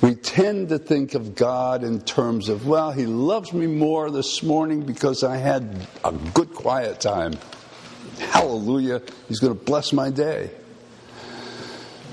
We 0.00 0.14
tend 0.14 0.68
to 0.68 0.78
think 0.78 1.14
of 1.14 1.34
God 1.34 1.82
in 1.82 2.00
terms 2.00 2.48
of, 2.48 2.66
well, 2.66 2.92
He 2.92 3.06
loves 3.06 3.52
me 3.52 3.66
more 3.66 4.10
this 4.10 4.42
morning 4.42 4.82
because 4.82 5.24
I 5.24 5.36
had 5.36 5.88
a 6.04 6.12
good 6.12 6.52
quiet 6.52 7.00
time. 7.00 7.34
Hallelujah. 8.18 9.02
He's 9.28 9.40
going 9.40 9.56
to 9.56 9.64
bless 9.64 9.92
my 9.92 10.10
day. 10.10 10.50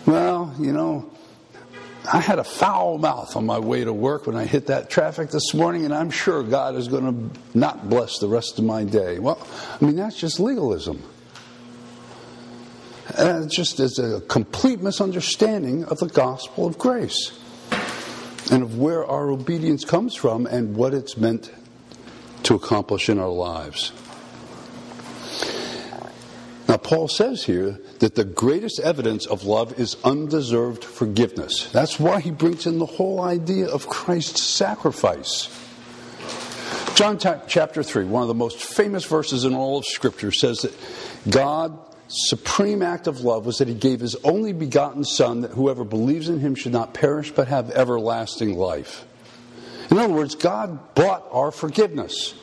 Well, 0.05 0.55
you 0.59 0.71
know, 0.71 1.11
I 2.11 2.19
had 2.19 2.39
a 2.39 2.43
foul 2.43 2.97
mouth 2.97 3.35
on 3.35 3.45
my 3.45 3.59
way 3.59 3.83
to 3.83 3.93
work 3.93 4.25
when 4.25 4.35
I 4.35 4.45
hit 4.45 4.67
that 4.67 4.89
traffic 4.89 5.29
this 5.29 5.53
morning, 5.53 5.85
and 5.85 5.93
I'm 5.93 6.09
sure 6.09 6.41
God 6.41 6.75
is 6.75 6.87
going 6.87 7.31
to 7.31 7.39
not 7.57 7.89
bless 7.89 8.17
the 8.19 8.27
rest 8.27 8.57
of 8.57 8.65
my 8.65 8.83
day. 8.83 9.19
Well, 9.19 9.45
I 9.79 9.85
mean, 9.85 9.95
that's 9.95 10.19
just 10.19 10.39
legalism. 10.39 11.03
And 13.21 13.45
it 13.45 13.51
just 13.51 13.79
is 13.79 13.99
a 13.99 14.19
complete 14.21 14.81
misunderstanding 14.81 15.85
of 15.85 15.99
the 15.99 16.07
gospel 16.07 16.65
of 16.65 16.79
grace 16.79 17.39
and 18.51 18.63
of 18.63 18.79
where 18.79 19.05
our 19.05 19.29
obedience 19.29 19.85
comes 19.85 20.15
from 20.15 20.47
and 20.47 20.75
what 20.75 20.95
it's 20.95 21.15
meant 21.17 21.51
to 22.43 22.55
accomplish 22.55 23.09
in 23.09 23.19
our 23.19 23.29
lives. 23.29 23.91
Now, 26.67 26.77
Paul 26.77 27.07
says 27.07 27.43
here 27.43 27.79
that 27.99 28.15
the 28.15 28.23
greatest 28.23 28.79
evidence 28.79 29.27
of 29.27 29.43
love 29.43 29.79
is 29.79 29.97
undeserved 30.03 30.83
forgiveness. 30.83 31.69
That's 31.71 31.99
why 31.99 32.21
he 32.21 32.31
brings 32.31 32.65
in 32.65 32.79
the 32.79 32.87
whole 32.87 33.21
idea 33.21 33.67
of 33.67 33.87
Christ's 33.87 34.41
sacrifice. 34.41 35.47
John 36.95 37.19
chapter 37.19 37.83
3, 37.83 38.05
one 38.05 38.23
of 38.23 38.29
the 38.29 38.33
most 38.33 38.63
famous 38.63 39.05
verses 39.05 39.45
in 39.45 39.53
all 39.53 39.77
of 39.77 39.85
Scripture, 39.85 40.31
says 40.31 40.61
that 40.61 40.73
God's 41.29 41.90
supreme 42.11 42.81
act 42.81 43.07
of 43.07 43.21
love 43.21 43.45
was 43.45 43.59
that 43.59 43.67
he 43.67 43.73
gave 43.73 43.99
his 43.99 44.15
only 44.23 44.53
begotten 44.53 45.03
Son, 45.03 45.41
that 45.41 45.51
whoever 45.51 45.83
believes 45.83 46.29
in 46.29 46.39
him 46.39 46.55
should 46.55 46.73
not 46.73 46.93
perish 46.93 47.31
but 47.31 47.47
have 47.47 47.71
everlasting 47.71 48.57
life. 48.57 49.05
In 49.89 49.97
other 49.97 50.13
words, 50.13 50.35
God 50.35 50.93
bought 50.95 51.25
our 51.31 51.51
forgiveness. 51.51 52.33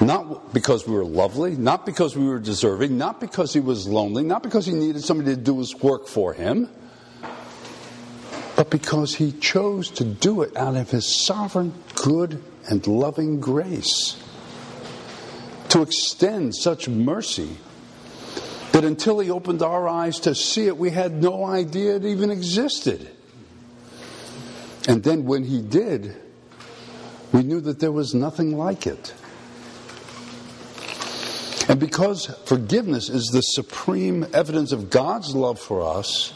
Not 0.00 0.52
because 0.54 0.86
we 0.86 0.94
were 0.94 1.04
lovely, 1.04 1.56
not 1.56 1.84
because 1.84 2.16
we 2.16 2.26
were 2.26 2.38
deserving, 2.38 2.96
not 2.96 3.20
because 3.20 3.52
he 3.52 3.60
was 3.60 3.88
lonely, 3.88 4.22
not 4.22 4.42
because 4.42 4.64
he 4.66 4.72
needed 4.72 5.02
somebody 5.02 5.34
to 5.34 5.40
do 5.40 5.58
his 5.58 5.74
work 5.74 6.06
for 6.06 6.32
him, 6.34 6.68
but 8.56 8.70
because 8.70 9.14
he 9.14 9.32
chose 9.32 9.90
to 9.90 10.04
do 10.04 10.42
it 10.42 10.56
out 10.56 10.76
of 10.76 10.90
his 10.90 11.24
sovereign, 11.24 11.74
good, 11.94 12.42
and 12.68 12.86
loving 12.86 13.40
grace. 13.40 14.22
To 15.70 15.82
extend 15.82 16.54
such 16.54 16.88
mercy 16.88 17.56
that 18.72 18.84
until 18.84 19.18
he 19.18 19.30
opened 19.30 19.62
our 19.62 19.88
eyes 19.88 20.20
to 20.20 20.34
see 20.34 20.66
it, 20.66 20.76
we 20.76 20.90
had 20.90 21.22
no 21.22 21.44
idea 21.44 21.96
it 21.96 22.04
even 22.04 22.30
existed. 22.30 23.10
And 24.86 25.02
then 25.02 25.24
when 25.24 25.44
he 25.44 25.60
did, 25.60 26.16
we 27.32 27.42
knew 27.42 27.60
that 27.60 27.80
there 27.80 27.92
was 27.92 28.14
nothing 28.14 28.56
like 28.56 28.86
it. 28.86 29.14
And 31.68 31.78
because 31.78 32.26
forgiveness 32.46 33.10
is 33.10 33.26
the 33.26 33.42
supreme 33.42 34.26
evidence 34.32 34.72
of 34.72 34.88
God's 34.88 35.34
love 35.34 35.60
for 35.60 35.82
us, 35.82 36.32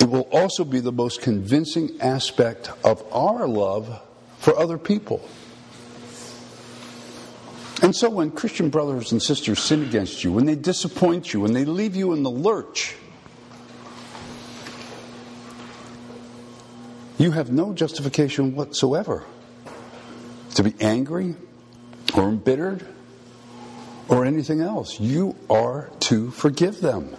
it 0.00 0.08
will 0.08 0.28
also 0.30 0.64
be 0.64 0.80
the 0.80 0.92
most 0.92 1.22
convincing 1.22 1.98
aspect 2.00 2.70
of 2.84 3.02
our 3.12 3.48
love 3.48 4.00
for 4.38 4.56
other 4.58 4.76
people. 4.76 5.26
And 7.80 7.94
so 7.94 8.10
when 8.10 8.32
Christian 8.32 8.70
brothers 8.70 9.12
and 9.12 9.22
sisters 9.22 9.60
sin 9.60 9.82
against 9.82 10.24
you, 10.24 10.32
when 10.32 10.46
they 10.46 10.56
disappoint 10.56 11.32
you, 11.32 11.40
when 11.40 11.52
they 11.52 11.64
leave 11.64 11.94
you 11.94 12.12
in 12.12 12.22
the 12.22 12.30
lurch, 12.30 12.96
you 17.18 17.30
have 17.30 17.52
no 17.52 17.72
justification 17.72 18.56
whatsoever 18.56 19.24
to 20.54 20.62
be 20.64 20.74
angry 20.80 21.36
or 22.16 22.28
embittered 22.28 22.84
or 24.08 24.24
anything 24.24 24.60
else. 24.60 24.98
You 24.98 25.36
are 25.48 25.90
to 26.00 26.30
forgive 26.30 26.80
them. 26.80 27.16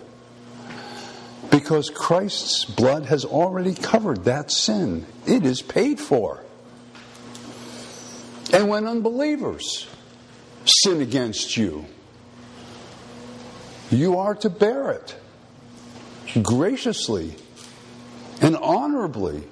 Because 1.52 1.90
Christ's 1.90 2.66
blood 2.66 3.06
has 3.06 3.26
already 3.26 3.74
covered 3.74 4.26
that 4.26 4.52
sin, 4.52 5.06
it 5.26 5.46
is 5.46 5.62
paid 5.62 6.00
for. 6.00 6.44
And 8.52 8.68
when 8.68 8.88
unbelievers 8.88 9.88
sin 10.66 11.02
against 11.02 11.58
you, 11.58 11.86
you 13.92 14.20
are 14.20 14.36
to 14.36 14.50
bear 14.50 14.92
it 14.92 15.16
graciously 16.44 17.36
and 18.42 18.56
honorably 18.58 19.44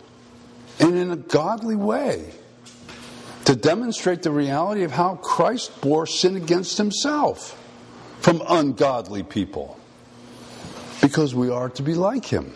and 0.80 0.96
in 0.96 1.12
a 1.12 1.16
godly 1.16 1.76
way 1.76 2.32
to 3.46 3.56
demonstrate 3.56 4.24
the 4.24 4.32
reality 4.32 4.84
of 4.84 4.92
how 4.92 5.16
Christ 5.16 5.82
bore 5.82 6.06
sin 6.06 6.36
against 6.36 6.78
himself 6.78 7.58
from 8.20 8.42
ungodly 8.48 9.24
people. 9.24 9.80
Because 11.02 11.34
we 11.34 11.50
are 11.50 11.70
to 11.70 11.82
be 11.82 11.94
like 11.94 12.26
him. 12.26 12.54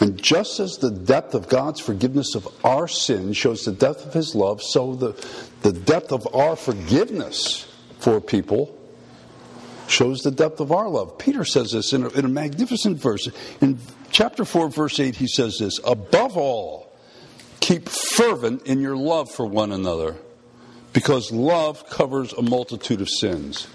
And 0.00 0.20
just 0.20 0.60
as 0.60 0.78
the 0.78 0.90
depth 0.90 1.34
of 1.34 1.48
God's 1.48 1.80
forgiveness 1.80 2.34
of 2.34 2.48
our 2.64 2.88
sin 2.88 3.32
shows 3.32 3.64
the 3.64 3.72
depth 3.72 4.06
of 4.06 4.12
his 4.12 4.34
love, 4.34 4.62
so 4.62 4.94
the, 4.94 5.12
the 5.62 5.72
depth 5.72 6.12
of 6.12 6.26
our 6.34 6.56
forgiveness 6.56 7.66
for 8.00 8.20
people 8.20 8.78
shows 9.86 10.20
the 10.20 10.30
depth 10.30 10.60
of 10.60 10.72
our 10.72 10.88
love. 10.88 11.18
Peter 11.18 11.44
says 11.44 11.72
this 11.72 11.92
in 11.92 12.04
a, 12.04 12.08
in 12.10 12.24
a 12.24 12.28
magnificent 12.28 12.98
verse. 12.98 13.28
In 13.60 13.78
chapter 14.10 14.44
4, 14.44 14.68
verse 14.70 14.98
8, 14.98 15.14
he 15.16 15.26
says 15.26 15.58
this 15.58 15.78
Above 15.84 16.36
all, 16.36 16.92
Keep 17.60 17.88
fervent 17.88 18.66
in 18.66 18.80
your 18.80 18.96
love 18.96 19.30
for 19.30 19.46
one 19.46 19.72
another, 19.72 20.16
because 20.92 21.32
love 21.32 21.88
covers 21.88 22.32
a 22.32 22.42
multitude 22.42 23.00
of 23.00 23.08
sins. 23.08 23.68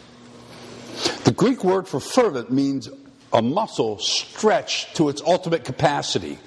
The 1.23 1.31
Greek 1.31 1.63
word 1.63 1.87
for 1.87 1.99
fervent 1.99 2.51
means 2.51 2.89
a 3.31 3.41
muscle 3.41 3.99
stretched 3.99 4.95
to 4.95 5.09
its 5.09 5.21
ultimate 5.21 5.63
capacity. 5.63 6.39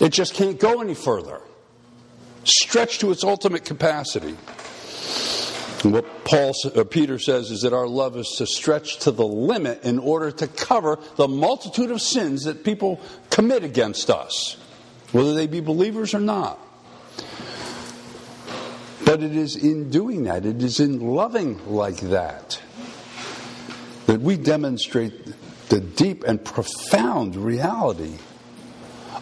It 0.00 0.10
just 0.10 0.34
can't 0.34 0.58
go 0.58 0.80
any 0.80 0.94
further. 0.94 1.40
Stretched 2.44 3.00
to 3.00 3.10
its 3.10 3.24
ultimate 3.24 3.64
capacity. 3.64 4.36
And 5.84 5.92
what 5.92 6.24
Paul, 6.24 6.54
uh, 6.74 6.84
Peter 6.84 7.18
says 7.18 7.50
is 7.50 7.60
that 7.60 7.74
our 7.74 7.86
love 7.86 8.16
is 8.16 8.34
to 8.38 8.46
stretch 8.46 9.00
to 9.00 9.10
the 9.10 9.26
limit 9.26 9.84
in 9.84 9.98
order 9.98 10.30
to 10.30 10.46
cover 10.46 10.98
the 11.16 11.28
multitude 11.28 11.90
of 11.90 12.00
sins 12.00 12.44
that 12.44 12.64
people 12.64 13.00
commit 13.28 13.64
against 13.64 14.08
us, 14.08 14.56
whether 15.12 15.34
they 15.34 15.46
be 15.46 15.60
believers 15.60 16.14
or 16.14 16.20
not. 16.20 16.58
But 19.04 19.22
it 19.22 19.36
is 19.36 19.56
in 19.56 19.90
doing 19.90 20.24
that, 20.24 20.46
it 20.46 20.62
is 20.62 20.80
in 20.80 21.00
loving 21.00 21.60
like 21.70 22.00
that, 22.00 22.62
that 24.06 24.20
we 24.20 24.36
demonstrate 24.36 25.12
the 25.68 25.80
deep 25.80 26.24
and 26.24 26.44
profound 26.44 27.36
reality 27.36 28.18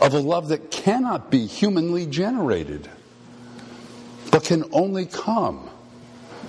of 0.01 0.15
a 0.15 0.19
love 0.19 0.49
that 0.49 0.71
cannot 0.71 1.31
be 1.31 1.47
humanly 1.47 2.07
generated, 2.07 2.89
but 4.31 4.45
can 4.45 4.65
only 4.73 5.07
come 5.07 5.71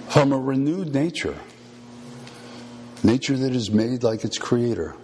from 0.09 0.31
a 0.31 0.39
renewed 0.39 0.93
nature. 0.93 1.37
Nature 3.03 3.37
that 3.37 3.53
is 3.53 3.69
made 3.69 4.01
like 4.01 4.23
its 4.23 4.37
creator, 4.37 4.95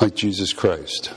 like 0.00 0.14
Jesus 0.14 0.52
Christ. 0.52 1.12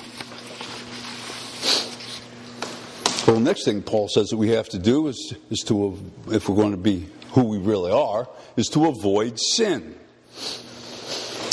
Well, 3.28 3.36
the 3.36 3.44
next 3.44 3.66
thing 3.66 3.82
Paul 3.82 4.08
says 4.08 4.30
that 4.30 4.38
we 4.38 4.50
have 4.50 4.70
to 4.70 4.80
do 4.80 5.08
is, 5.08 5.36
is 5.50 5.60
to, 5.68 6.00
if 6.32 6.50
we're 6.50 6.56
going 6.56 6.72
to 6.72 6.78
be 6.78 7.08
who 7.32 7.44
we 7.44 7.58
really 7.58 7.92
are, 7.92 8.28
is 8.56 8.68
to 8.70 8.88
avoid 8.88 9.40
sin. 9.40 9.96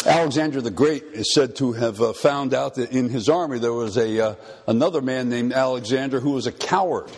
Alexander 0.06 0.60
the 0.60 0.70
Great 0.70 1.02
is 1.14 1.34
said 1.34 1.56
to 1.56 1.72
have 1.72 2.00
uh, 2.00 2.12
found 2.12 2.54
out 2.54 2.76
that 2.76 2.92
in 2.92 3.08
his 3.08 3.28
army 3.28 3.58
there 3.58 3.72
was 3.72 3.96
a, 3.96 4.20
uh, 4.20 4.34
another 4.68 5.02
man 5.02 5.28
named 5.28 5.52
Alexander 5.52 6.20
who 6.20 6.30
was 6.30 6.46
a 6.46 6.52
coward. 6.52 7.10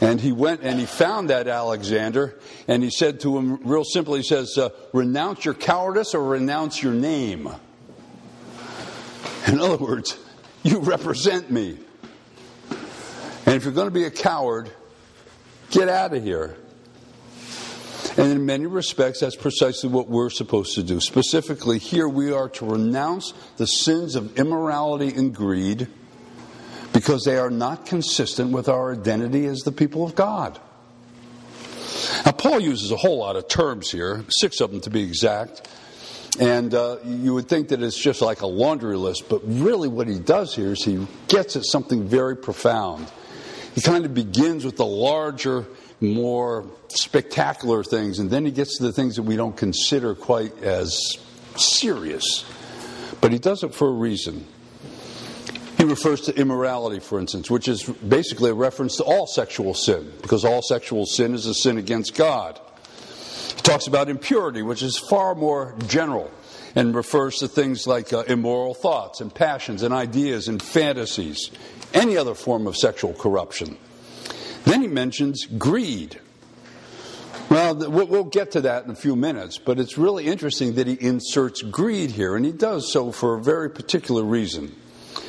And 0.00 0.18
he 0.18 0.32
went 0.32 0.62
and 0.62 0.80
he 0.80 0.86
found 0.86 1.28
that 1.28 1.46
Alexander, 1.46 2.38
and 2.66 2.82
he 2.82 2.88
said 2.88 3.20
to 3.20 3.36
him, 3.36 3.56
real 3.64 3.84
simply, 3.84 4.20
he 4.20 4.24
says, 4.24 4.56
uh, 4.56 4.70
Renounce 4.94 5.44
your 5.44 5.52
cowardice 5.52 6.14
or 6.14 6.24
renounce 6.24 6.82
your 6.82 6.94
name. 6.94 7.50
In 9.46 9.60
other 9.60 9.76
words, 9.76 10.18
you 10.62 10.80
represent 10.80 11.50
me. 11.50 11.78
And 13.44 13.56
if 13.56 13.64
you're 13.64 13.74
going 13.74 13.88
to 13.88 13.94
be 13.94 14.04
a 14.04 14.10
coward, 14.10 14.70
get 15.70 15.90
out 15.90 16.14
of 16.14 16.24
here. 16.24 16.56
And 18.16 18.30
in 18.30 18.46
many 18.46 18.66
respects, 18.66 19.20
that's 19.20 19.34
precisely 19.34 19.88
what 19.88 20.08
we're 20.08 20.30
supposed 20.30 20.74
to 20.76 20.82
do. 20.82 21.00
Specifically, 21.00 21.78
here 21.78 22.08
we 22.08 22.32
are 22.32 22.48
to 22.50 22.64
renounce 22.64 23.34
the 23.56 23.66
sins 23.66 24.14
of 24.14 24.38
immorality 24.38 25.12
and 25.14 25.34
greed 25.34 25.88
because 26.92 27.24
they 27.24 27.36
are 27.36 27.50
not 27.50 27.86
consistent 27.86 28.52
with 28.52 28.68
our 28.68 28.92
identity 28.92 29.46
as 29.46 29.60
the 29.60 29.72
people 29.72 30.04
of 30.04 30.14
God. 30.14 30.60
Now, 32.24 32.32
Paul 32.32 32.60
uses 32.60 32.92
a 32.92 32.96
whole 32.96 33.18
lot 33.18 33.34
of 33.34 33.48
terms 33.48 33.90
here, 33.90 34.24
six 34.28 34.60
of 34.60 34.70
them 34.70 34.80
to 34.82 34.90
be 34.90 35.02
exact. 35.02 35.68
And 36.38 36.74
uh, 36.74 36.98
you 37.04 37.34
would 37.34 37.48
think 37.48 37.68
that 37.68 37.82
it's 37.82 37.98
just 37.98 38.20
like 38.20 38.42
a 38.42 38.46
laundry 38.46 38.96
list, 38.96 39.28
but 39.28 39.40
really 39.44 39.88
what 39.88 40.08
he 40.08 40.18
does 40.18 40.54
here 40.54 40.72
is 40.72 40.84
he 40.84 41.06
gets 41.28 41.56
at 41.56 41.64
something 41.64 42.08
very 42.08 42.36
profound. 42.36 43.10
He 43.74 43.80
kind 43.80 44.04
of 44.04 44.14
begins 44.14 44.64
with 44.64 44.76
the 44.76 44.86
larger, 44.86 45.66
more 46.12 46.66
spectacular 46.88 47.82
things, 47.84 48.18
and 48.18 48.30
then 48.30 48.44
he 48.44 48.50
gets 48.50 48.78
to 48.78 48.84
the 48.84 48.92
things 48.92 49.16
that 49.16 49.22
we 49.22 49.36
don't 49.36 49.56
consider 49.56 50.14
quite 50.14 50.62
as 50.62 51.18
serious. 51.56 52.44
But 53.20 53.32
he 53.32 53.38
does 53.38 53.62
it 53.62 53.74
for 53.74 53.88
a 53.88 53.92
reason. 53.92 54.46
He 55.78 55.84
refers 55.84 56.22
to 56.22 56.38
immorality, 56.38 57.00
for 57.00 57.18
instance, 57.18 57.50
which 57.50 57.68
is 57.68 57.82
basically 57.82 58.50
a 58.50 58.54
reference 58.54 58.96
to 58.96 59.04
all 59.04 59.26
sexual 59.26 59.74
sin, 59.74 60.12
because 60.22 60.44
all 60.44 60.62
sexual 60.62 61.06
sin 61.06 61.34
is 61.34 61.46
a 61.46 61.54
sin 61.54 61.78
against 61.78 62.14
God. 62.14 62.60
He 63.56 63.62
talks 63.62 63.86
about 63.86 64.08
impurity, 64.08 64.62
which 64.62 64.82
is 64.82 64.98
far 64.98 65.34
more 65.34 65.74
general 65.86 66.30
and 66.74 66.94
refers 66.94 67.36
to 67.36 67.48
things 67.48 67.86
like 67.86 68.12
uh, 68.12 68.24
immoral 68.26 68.74
thoughts 68.74 69.20
and 69.20 69.34
passions 69.34 69.82
and 69.82 69.94
ideas 69.94 70.48
and 70.48 70.60
fantasies 70.60 71.50
any 71.92 72.16
other 72.16 72.34
form 72.34 72.66
of 72.66 72.76
sexual 72.76 73.14
corruption. 73.14 73.76
Then 74.64 74.82
he 74.82 74.88
mentions 74.88 75.46
greed. 75.46 76.20
Well, 77.50 77.76
we'll 77.76 78.24
get 78.24 78.52
to 78.52 78.62
that 78.62 78.84
in 78.84 78.90
a 78.90 78.96
few 78.96 79.14
minutes, 79.14 79.58
but 79.58 79.78
it's 79.78 79.96
really 79.98 80.26
interesting 80.26 80.74
that 80.74 80.86
he 80.86 80.94
inserts 80.94 81.62
greed 81.62 82.10
here, 82.10 82.36
and 82.36 82.44
he 82.44 82.52
does 82.52 82.90
so 82.90 83.12
for 83.12 83.34
a 83.34 83.42
very 83.42 83.70
particular 83.70 84.24
reason. 84.24 84.74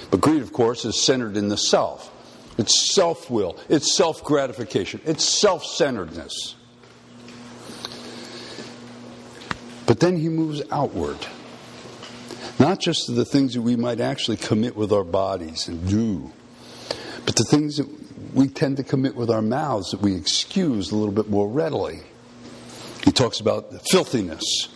But 0.10 0.22
greed, 0.22 0.42
of 0.42 0.54
course, 0.54 0.86
is 0.86 1.00
centered 1.00 1.38
in 1.38 1.50
the 1.50 1.58
self. 1.58 2.12
It's 2.58 2.94
self 2.94 3.30
will, 3.30 3.60
it's 3.68 3.96
self 3.96 4.24
gratification, 4.24 5.02
it's 5.06 5.26
self 5.26 5.66
centeredness. 5.66 6.56
But 9.86 10.00
then 10.00 10.18
he 10.18 10.30
moves 10.30 10.62
outward. 10.72 11.18
Not 12.58 12.80
just 12.80 13.08
to 13.08 13.12
the 13.12 13.26
things 13.26 13.54
that 13.54 13.62
we 13.62 13.76
might 13.76 14.00
actually 14.00 14.38
commit 14.38 14.76
with 14.76 14.94
our 14.94 15.04
bodies 15.04 15.68
and 15.68 15.88
do, 15.88 16.32
but 17.26 17.36
the 17.36 17.44
things 17.44 17.78
that 17.78 18.05
we 18.36 18.50
tend 18.50 18.76
to 18.78 18.84
commit 18.84 19.16
with 19.16 19.30
our 19.30 19.42
mouths 19.42 19.92
that 19.92 20.02
we 20.02 20.14
excuse 20.14 20.92
a 20.92 20.96
little 20.96 21.14
bit 21.14 21.30
more 21.30 21.48
readily. 21.48 22.02
He 23.06 23.12
talks 23.12 23.40
about 23.40 23.74
filthiness, 23.90 24.68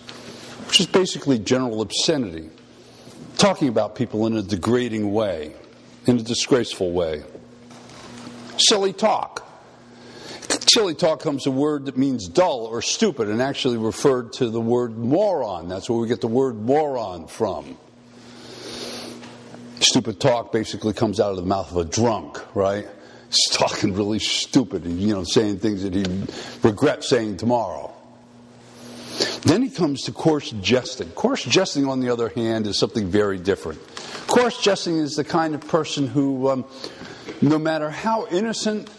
which 0.67 0.80
is 0.80 0.88
basically 0.88 1.39
general 1.39 1.82
obscenity, 1.82 2.50
talking 3.38 3.67
about 3.67 3.95
people 3.95 4.26
in 4.28 4.38
a 4.38 4.41
degrading 4.41 5.12
way, 5.12 5.54
in 6.06 6.17
a 6.17 6.24
disgraceful 6.24 6.93
way. 6.93 7.22
Silly 8.58 8.93
talk. 8.93 9.45
Silly 10.72 10.93
talk 10.93 11.19
comes 11.19 11.45
a 11.45 11.52
word 11.52 11.86
that 11.86 11.98
means 11.98 12.30
dull 12.30 12.65
or 12.65 12.82
stupid 12.82 13.28
and 13.28 13.41
actually 13.41 13.78
referred 13.78 14.32
to 14.34 14.50
the 14.50 14.62
word 14.62 14.98
moron. 14.98 15.67
That's 15.67 15.89
where 15.89 16.00
we 16.00 16.08
get 16.08 16.22
the 16.22 16.28
word 16.28 16.56
moron 16.56 17.28
from. 17.28 17.78
Stupid 19.82 20.19
talk 20.19 20.54
basically 20.54 20.93
comes 20.93 21.19
out 21.19 21.32
of 21.32 21.38
the 21.38 21.45
mouth 21.45 21.72
of 21.72 21.78
a 21.78 21.86
drunk, 21.86 22.38
right? 22.56 22.88
Talking 23.52 23.94
really 23.94 24.20
stupid, 24.20 24.86
you 24.86 25.13
know, 25.13 25.24
saying 25.24 25.60
things 25.60 25.84
that 25.84 25.94
he 25.94 26.06
regrets 26.68 27.10
saying 27.10 27.38
tomorrow. 27.38 27.94
Then 29.42 29.62
he 29.62 29.70
comes 29.70 30.04
to 30.04 30.12
coarse 30.12 30.52
jesting. 30.62 31.10
Coarse 31.12 31.44
jesting, 31.44 31.88
on 31.88 32.00
the 32.00 32.10
other 32.10 32.30
hand, 32.30 32.68
is 32.68 32.78
something 32.78 33.08
very 33.08 33.38
different. 33.38 33.80
Coarse 34.28 34.62
jesting 34.62 34.98
is 34.98 35.15
the 35.15 35.24
kind 35.24 35.56
of 35.56 35.68
person 35.68 36.08
who, 36.08 36.50
um, 36.50 36.65
no 37.42 37.60
matter 37.60 37.89
how 37.89 38.28
innocent 38.28 38.89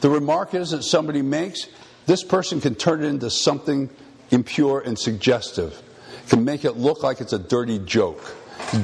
the 0.00 0.10
remark 0.10 0.54
is 0.54 0.70
that 0.70 0.82
somebody 0.82 1.22
makes, 1.22 1.68
this 2.06 2.22
person 2.22 2.60
can 2.60 2.74
turn 2.74 3.02
it 3.02 3.08
into 3.08 3.30
something 3.30 3.90
impure 4.30 4.80
and 4.80 4.98
suggestive, 4.98 5.80
can 6.28 6.44
make 6.44 6.64
it 6.64 6.76
look 6.76 7.02
like 7.02 7.20
it's 7.20 7.32
a 7.32 7.38
dirty 7.38 7.78
joke. 7.80 8.34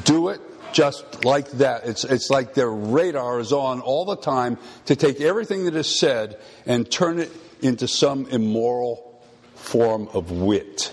Do 0.04 0.28
it 0.28 0.40
just 0.72 1.24
like 1.24 1.50
that. 1.52 1.84
It's, 1.84 2.04
it's 2.04 2.30
like 2.30 2.54
their 2.54 2.70
radar 2.70 3.40
is 3.40 3.52
on 3.52 3.80
all 3.80 4.04
the 4.04 4.16
time 4.16 4.58
to 4.86 4.96
take 4.96 5.20
everything 5.20 5.64
that 5.64 5.74
is 5.74 5.98
said 5.98 6.40
and 6.66 6.90
turn 6.90 7.18
it 7.18 7.30
into 7.62 7.88
some 7.88 8.26
immoral 8.26 9.22
form 9.54 10.08
of 10.12 10.30
wit. 10.30 10.92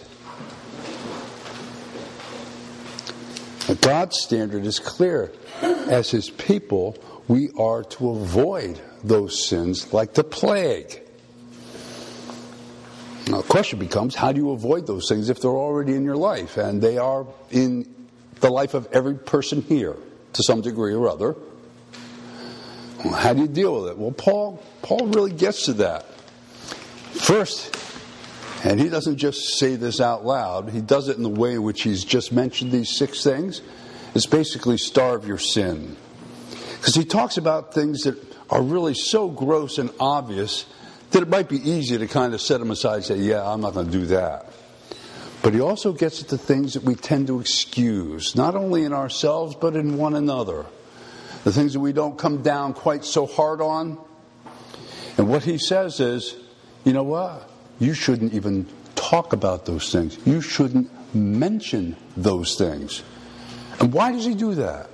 God's 3.81 4.19
standard 4.19 4.65
is 4.65 4.79
clear. 4.79 5.31
As 5.61 6.09
His 6.09 6.29
people, 6.29 6.95
we 7.27 7.49
are 7.57 7.83
to 7.83 8.09
avoid 8.11 8.79
those 9.03 9.47
sins 9.47 9.91
like 9.93 10.13
the 10.13 10.23
plague. 10.23 11.01
Now, 13.27 13.41
the 13.41 13.47
question 13.47 13.77
becomes 13.79 14.15
how 14.15 14.31
do 14.31 14.39
you 14.39 14.51
avoid 14.51 14.87
those 14.87 15.09
things 15.09 15.29
if 15.29 15.41
they're 15.41 15.51
already 15.51 15.95
in 15.95 16.05
your 16.05 16.15
life? 16.15 16.55
And 16.55 16.81
they 16.81 16.97
are 16.97 17.27
in 17.51 17.93
the 18.39 18.49
life 18.49 18.73
of 18.73 18.87
every 18.91 19.15
person 19.15 19.61
here 19.61 19.95
to 20.33 20.43
some 20.43 20.61
degree 20.61 20.93
or 20.93 21.09
other. 21.09 21.35
Well, 23.03 23.13
how 23.13 23.33
do 23.33 23.41
you 23.41 23.47
deal 23.47 23.81
with 23.81 23.91
it? 23.91 23.97
Well, 23.97 24.11
Paul, 24.11 24.63
Paul 24.81 25.07
really 25.07 25.31
gets 25.31 25.65
to 25.65 25.73
that. 25.73 26.05
First, 27.13 27.75
and 28.63 28.79
he 28.79 28.89
doesn't 28.89 29.17
just 29.17 29.57
say 29.57 29.75
this 29.75 30.01
out 30.01 30.25
loud, 30.25 30.69
he 30.69 30.81
does 30.81 31.09
it 31.09 31.17
in 31.17 31.23
the 31.23 31.29
way 31.29 31.53
in 31.53 31.63
which 31.63 31.83
he's 31.83 32.03
just 32.03 32.31
mentioned 32.31 32.71
these 32.71 32.97
six 32.97 33.23
things. 33.23 33.61
It's 34.15 34.25
basically 34.25 34.77
starve 34.77 35.27
your 35.27 35.37
sin. 35.37 35.95
Because 36.77 36.95
he 36.95 37.05
talks 37.05 37.37
about 37.37 37.73
things 37.73 38.01
that 38.01 38.17
are 38.49 38.61
really 38.61 38.93
so 38.93 39.29
gross 39.29 39.77
and 39.77 39.91
obvious 39.99 40.65
that 41.11 41.21
it 41.21 41.29
might 41.29 41.49
be 41.49 41.57
easy 41.57 41.97
to 41.97 42.07
kind 42.07 42.33
of 42.33 42.41
set 42.41 42.59
them 42.59 42.71
aside 42.71 42.95
and 42.95 43.05
say, 43.05 43.17
yeah, 43.17 43.47
I'm 43.47 43.61
not 43.61 43.73
going 43.73 43.85
to 43.87 43.91
do 43.91 44.05
that. 44.07 44.51
But 45.41 45.53
he 45.53 45.61
also 45.61 45.93
gets 45.93 46.21
at 46.21 46.29
the 46.29 46.37
things 46.37 46.73
that 46.73 46.83
we 46.83 46.95
tend 46.95 47.27
to 47.27 47.39
excuse, 47.39 48.35
not 48.35 48.55
only 48.55 48.83
in 48.83 48.93
ourselves, 48.93 49.55
but 49.55 49.75
in 49.75 49.97
one 49.97 50.15
another. 50.15 50.65
The 51.43 51.51
things 51.51 51.73
that 51.73 51.79
we 51.79 51.93
don't 51.93 52.17
come 52.17 52.41
down 52.41 52.73
quite 52.73 53.05
so 53.05 53.25
hard 53.25 53.61
on. 53.61 53.97
And 55.17 55.29
what 55.29 55.43
he 55.43 55.57
says 55.57 55.99
is, 55.99 56.35
you 56.83 56.93
know 56.93 57.03
what? 57.03 57.49
You 57.79 57.93
shouldn't 57.93 58.33
even 58.33 58.67
talk 58.95 59.33
about 59.33 59.65
those 59.65 59.91
things. 59.91 60.17
You 60.25 60.41
shouldn't 60.41 60.89
mention 61.15 61.95
those 62.17 62.55
things. 62.55 63.03
And 63.79 63.93
why 63.93 64.11
does 64.11 64.25
he 64.25 64.33
do 64.33 64.55
that? 64.55 64.89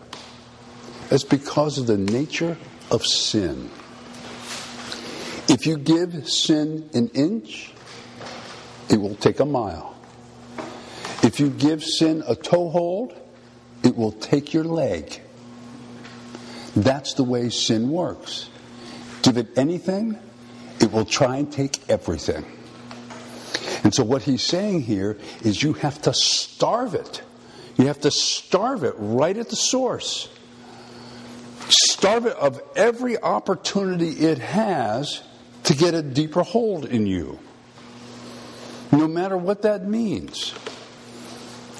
It's 1.09 1.23
because 1.23 1.77
of 1.77 1.87
the 1.87 1.97
nature 1.97 2.57
of 2.91 3.05
sin. 3.05 3.69
If 5.47 5.65
you 5.65 5.77
give 5.77 6.29
sin 6.29 6.89
an 6.93 7.09
inch, 7.09 7.71
it 8.89 8.97
will 8.97 9.15
take 9.15 9.39
a 9.39 9.45
mile. 9.45 9.92
If 11.23 11.39
you 11.39 11.49
give 11.49 11.83
sin 11.83 12.21
a 12.27 12.35
toehold, 12.35 13.17
it 13.81 13.95
will 13.95 14.11
take 14.11 14.53
your 14.53 14.65
leg. 14.65 15.21
That's 16.75 17.13
the 17.13 17.23
way 17.23 17.49
sin 17.49 17.89
works. 17.89 18.49
Give 19.21 19.37
it 19.37 19.57
anything, 19.57 20.19
it 20.81 20.91
will 20.91 21.05
try 21.05 21.37
and 21.37 21.51
take 21.51 21.89
everything. 21.89 22.45
And 23.83 23.95
so, 23.95 24.03
what 24.03 24.23
he's 24.23 24.43
saying 24.43 24.81
here 24.81 25.17
is 25.43 25.63
you 25.63 25.73
have 25.73 26.01
to 26.03 26.13
starve 26.13 26.93
it. 26.93 27.21
You 27.77 27.87
have 27.87 28.01
to 28.01 28.11
starve 28.11 28.83
it 28.83 28.95
right 28.97 29.35
at 29.35 29.49
the 29.49 29.55
source. 29.55 30.29
Starve 31.69 32.25
it 32.25 32.35
of 32.35 32.61
every 32.75 33.17
opportunity 33.17 34.09
it 34.09 34.39
has 34.39 35.23
to 35.63 35.73
get 35.73 35.93
a 35.93 36.01
deeper 36.01 36.43
hold 36.43 36.85
in 36.85 37.07
you. 37.07 37.39
No 38.91 39.07
matter 39.07 39.37
what 39.37 39.61
that 39.63 39.87
means. 39.87 40.53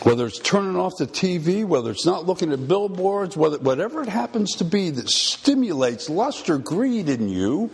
Whether 0.03 0.27
it's 0.27 0.39
turning 0.39 0.75
off 0.75 0.97
the 0.97 1.07
TV, 1.07 1.63
whether 1.65 1.89
it's 1.89 2.05
not 2.05 2.25
looking 2.25 2.51
at 2.51 2.67
billboards, 2.67 3.37
whether, 3.37 3.57
whatever 3.57 4.01
it 4.01 4.09
happens 4.09 4.55
to 4.57 4.65
be 4.65 4.89
that 4.89 5.09
stimulates 5.09 6.09
lust 6.09 6.49
or 6.49 6.57
greed 6.57 7.07
in 7.07 7.29
you, 7.29 7.69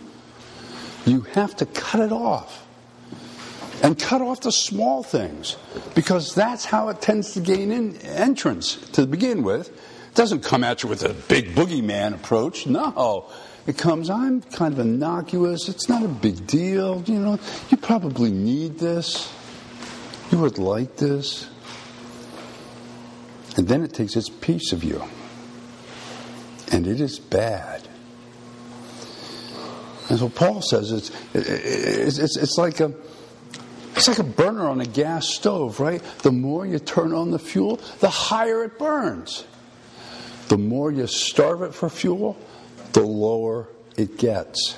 you 1.06 1.22
have 1.22 1.56
to 1.56 1.66
cut 1.66 2.00
it 2.00 2.12
off. 2.12 2.66
And 3.82 3.98
cut 3.98 4.20
off 4.20 4.42
the 4.42 4.52
small 4.52 5.02
things 5.02 5.56
because 5.94 6.34
that's 6.34 6.66
how 6.66 6.90
it 6.90 7.00
tends 7.00 7.32
to 7.32 7.40
gain 7.40 7.72
in, 7.72 7.96
entrance 8.02 8.74
to 8.92 9.06
begin 9.06 9.42
with. 9.42 9.68
It 9.70 10.14
doesn't 10.14 10.44
come 10.44 10.62
at 10.64 10.82
you 10.82 10.88
with 10.90 11.02
a 11.02 11.14
big 11.14 11.54
boogeyman 11.54 12.14
approach. 12.14 12.66
No. 12.66 13.30
It 13.66 13.78
comes, 13.78 14.10
I'm 14.10 14.42
kind 14.42 14.74
of 14.74 14.80
innocuous. 14.80 15.68
It's 15.68 15.88
not 15.88 16.04
a 16.04 16.08
big 16.08 16.46
deal. 16.46 17.02
You 17.06 17.20
know, 17.20 17.38
you 17.70 17.78
probably 17.78 18.30
need 18.30 18.78
this. 18.78 19.32
You 20.30 20.38
would 20.38 20.58
like 20.58 20.96
this. 20.96 21.48
And 23.56 23.66
then 23.66 23.82
it 23.82 23.92
takes 23.92 24.16
its 24.16 24.28
piece 24.28 24.72
of 24.72 24.84
you. 24.84 25.02
And 26.72 26.86
it 26.86 27.00
is 27.00 27.18
bad. 27.18 27.88
And 30.08 30.18
so 30.18 30.28
Paul 30.28 30.62
says 30.62 30.92
it's, 30.92 31.10
it's, 31.34 32.18
it's, 32.18 32.36
it's 32.36 32.58
like 32.58 32.80
a. 32.80 32.92
It's 33.96 34.08
like 34.08 34.20
a 34.20 34.24
burner 34.24 34.68
on 34.68 34.80
a 34.80 34.86
gas 34.86 35.28
stove, 35.28 35.78
right? 35.78 36.00
The 36.22 36.32
more 36.32 36.64
you 36.64 36.78
turn 36.78 37.12
on 37.12 37.32
the 37.32 37.38
fuel, 37.38 37.80
the 37.98 38.08
higher 38.08 38.64
it 38.64 38.78
burns. 38.78 39.44
The 40.48 40.56
more 40.56 40.90
you 40.90 41.06
starve 41.06 41.62
it 41.62 41.74
for 41.74 41.90
fuel, 41.90 42.38
the 42.92 43.02
lower 43.02 43.68
it 43.96 44.16
gets. 44.16 44.76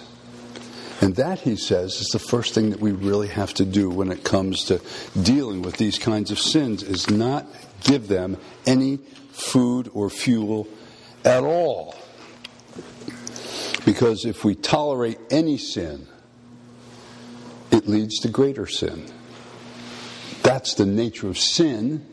And 1.02 1.16
that, 1.16 1.40
he 1.40 1.56
says, 1.56 2.00
is 2.00 2.06
the 2.12 2.20
first 2.20 2.54
thing 2.54 2.70
that 2.70 2.78
we 2.78 2.92
really 2.92 3.26
have 3.26 3.52
to 3.54 3.64
do 3.64 3.90
when 3.90 4.12
it 4.12 4.22
comes 4.22 4.64
to 4.66 4.80
dealing 5.20 5.60
with 5.60 5.76
these 5.76 5.98
kinds 5.98 6.30
of 6.30 6.38
sins 6.38 6.84
is 6.84 7.10
not 7.10 7.44
give 7.80 8.06
them 8.06 8.36
any 8.66 8.98
food 9.32 9.90
or 9.94 10.08
fuel 10.08 10.68
at 11.24 11.42
all. 11.42 11.96
Because 13.84 14.24
if 14.24 14.44
we 14.44 14.54
tolerate 14.54 15.18
any 15.28 15.58
sin, 15.58 16.06
it 17.72 17.88
leads 17.88 18.20
to 18.20 18.28
greater 18.28 18.68
sin. 18.68 19.04
That's 20.44 20.74
the 20.74 20.86
nature 20.86 21.28
of 21.28 21.36
sin, 21.36 22.06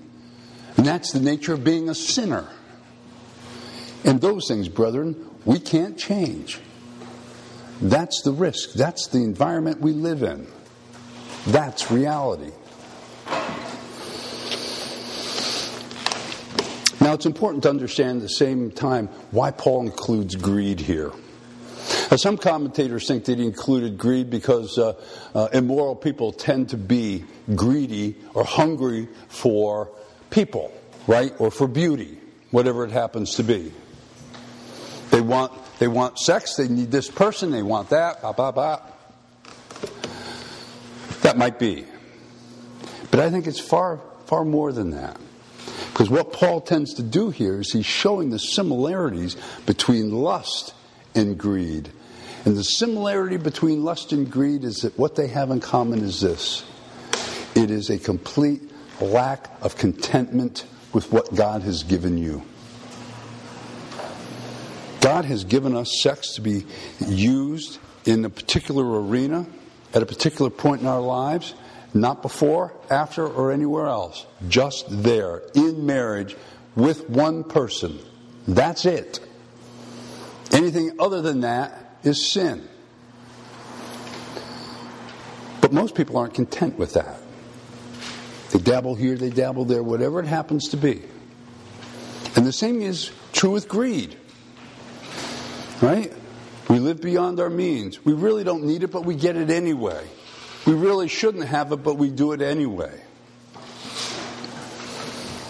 and 0.77 0.85
that's 0.85 1.11
the 1.11 1.19
nature 1.19 1.53
of 1.53 1.63
being 1.63 1.89
a 1.89 1.95
sinner. 1.95 2.47
And 4.03 4.19
those 4.19 4.47
things, 4.47 4.67
brethren, 4.67 5.29
we 5.45 5.59
can't 5.59 5.95
change. 5.95 6.59
That's 7.81 8.21
the 8.23 8.31
risk. 8.31 8.73
That's 8.73 9.07
the 9.07 9.19
environment 9.19 9.81
we 9.81 9.93
live 9.93 10.23
in. 10.23 10.47
That's 11.47 11.89
reality. 11.89 12.51
Now, 17.01 17.13
it's 17.13 17.25
important 17.25 17.63
to 17.63 17.69
understand 17.69 18.17
at 18.17 18.23
the 18.23 18.29
same 18.29 18.71
time 18.71 19.07
why 19.31 19.51
Paul 19.51 19.81
includes 19.83 20.35
greed 20.35 20.81
here. 20.81 21.11
Now, 22.11 22.17
some 22.17 22.37
commentators 22.37 23.07
think 23.07 23.25
that 23.25 23.39
he 23.39 23.45
included 23.45 23.97
greed 23.97 24.29
because 24.29 24.77
uh, 24.77 24.93
uh, 25.33 25.47
immoral 25.53 25.95
people 25.95 26.33
tend 26.33 26.69
to 26.69 26.77
be 26.77 27.23
greedy 27.55 28.17
or 28.33 28.43
hungry 28.43 29.07
for 29.29 29.89
people, 30.29 30.73
right? 31.07 31.33
Or 31.39 31.51
for 31.51 31.67
beauty, 31.67 32.17
whatever 32.51 32.83
it 32.83 32.91
happens 32.91 33.35
to 33.35 33.43
be. 33.43 33.71
They 35.19 35.25
want, 35.25 35.51
they 35.79 35.89
want 35.89 36.17
sex, 36.17 36.55
they 36.55 36.69
need 36.69 36.91
this 36.91 37.11
person, 37.11 37.51
they 37.51 37.61
want 37.61 37.89
that, 37.89 38.21
blah, 38.21 38.31
blah, 38.31 38.51
blah. 38.53 38.79
That 41.23 41.37
might 41.37 41.59
be. 41.59 41.83
But 43.11 43.19
I 43.19 43.29
think 43.29 43.45
it's 43.45 43.59
far, 43.59 43.99
far 44.27 44.45
more 44.45 44.71
than 44.71 44.91
that. 44.91 45.19
Because 45.91 46.09
what 46.09 46.31
Paul 46.31 46.61
tends 46.61 46.93
to 46.93 47.03
do 47.03 47.31
here 47.31 47.59
is 47.59 47.73
he's 47.73 47.85
showing 47.85 48.29
the 48.29 48.39
similarities 48.39 49.35
between 49.65 50.13
lust 50.13 50.73
and 51.13 51.37
greed. 51.37 51.91
And 52.45 52.55
the 52.55 52.63
similarity 52.63 53.35
between 53.35 53.83
lust 53.83 54.13
and 54.13 54.31
greed 54.31 54.63
is 54.63 54.83
that 54.83 54.97
what 54.97 55.17
they 55.17 55.27
have 55.27 55.51
in 55.51 55.59
common 55.59 55.99
is 55.99 56.21
this 56.21 56.63
it 57.55 57.69
is 57.69 57.89
a 57.89 57.99
complete 57.99 58.61
lack 59.01 59.49
of 59.61 59.75
contentment 59.75 60.65
with 60.93 61.11
what 61.11 61.35
God 61.35 61.63
has 61.63 61.83
given 61.83 62.17
you. 62.17 62.41
God 65.19 65.25
has 65.25 65.43
given 65.43 65.75
us 65.75 66.01
sex 66.01 66.35
to 66.35 66.41
be 66.41 66.65
used 67.05 67.77
in 68.05 68.23
a 68.23 68.29
particular 68.29 69.01
arena 69.01 69.45
at 69.93 70.01
a 70.01 70.05
particular 70.05 70.49
point 70.49 70.79
in 70.79 70.87
our 70.87 71.01
lives 71.01 71.55
not 71.93 72.21
before, 72.21 72.71
after, 72.89 73.27
or 73.27 73.51
anywhere 73.51 73.87
else. 73.87 74.25
Just 74.47 74.85
there, 74.87 75.41
in 75.53 75.85
marriage, 75.85 76.37
with 76.77 77.09
one 77.09 77.43
person. 77.43 77.99
That's 78.47 78.85
it. 78.85 79.19
Anything 80.53 80.91
other 81.01 81.21
than 81.21 81.41
that 81.41 81.97
is 82.03 82.31
sin. 82.31 82.65
But 85.59 85.73
most 85.73 85.95
people 85.95 86.15
aren't 86.15 86.33
content 86.33 86.79
with 86.79 86.93
that. 86.93 87.19
They 88.51 88.59
dabble 88.59 88.95
here, 88.95 89.17
they 89.17 89.31
dabble 89.31 89.65
there, 89.65 89.83
whatever 89.83 90.21
it 90.21 90.27
happens 90.27 90.69
to 90.69 90.77
be. 90.77 91.01
And 92.37 92.45
the 92.45 92.53
same 92.53 92.81
is 92.81 93.11
true 93.33 93.51
with 93.51 93.67
greed. 93.67 94.15
Right? 95.81 96.13
We 96.69 96.79
live 96.79 97.01
beyond 97.01 97.39
our 97.39 97.49
means. 97.49 98.03
We 98.05 98.13
really 98.13 98.43
don't 98.43 98.63
need 98.63 98.83
it, 98.83 98.91
but 98.91 99.05
we 99.05 99.15
get 99.15 99.35
it 99.35 99.49
anyway. 99.49 100.05
We 100.65 100.73
really 100.73 101.07
shouldn't 101.07 101.45
have 101.45 101.71
it, 101.71 101.77
but 101.77 101.95
we 101.95 102.09
do 102.09 102.33
it 102.33 102.41
anyway. 102.41 103.01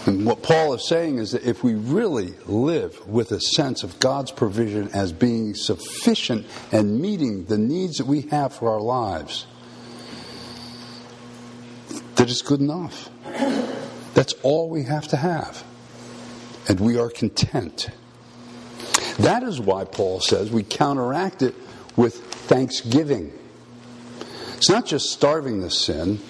And 0.06 0.24
what 0.24 0.42
Paul 0.42 0.72
is 0.74 0.88
saying 0.88 1.18
is 1.18 1.32
that 1.32 1.44
if 1.44 1.62
we 1.62 1.74
really 1.74 2.32
live 2.46 3.06
with 3.06 3.32
a 3.32 3.40
sense 3.40 3.82
of 3.82 4.00
God's 4.00 4.32
provision 4.32 4.88
as 4.94 5.12
being 5.12 5.54
sufficient 5.54 6.46
and 6.72 7.00
meeting 7.00 7.44
the 7.44 7.58
needs 7.58 7.98
that 7.98 8.06
we 8.06 8.22
have 8.22 8.54
for 8.54 8.70
our 8.70 8.80
lives, 8.80 9.46
that 12.14 12.30
it's 12.30 12.42
good 12.42 12.60
enough. 12.60 13.10
That's 14.14 14.32
all 14.42 14.70
we 14.70 14.84
have 14.84 15.06
to 15.08 15.16
have. 15.16 15.64
And 16.68 16.80
we 16.80 16.98
are 16.98 17.10
content. 17.10 17.90
That 19.20 19.42
is 19.42 19.60
why 19.60 19.84
Paul 19.84 20.20
says 20.20 20.50
we 20.50 20.62
counteract 20.62 21.42
it 21.42 21.54
with 21.94 22.16
thanksgiving. 22.16 23.32
It's 24.56 24.70
not 24.70 24.86
just 24.86 25.10
starving 25.10 25.60
the 25.60 25.70
sin, 25.70 26.20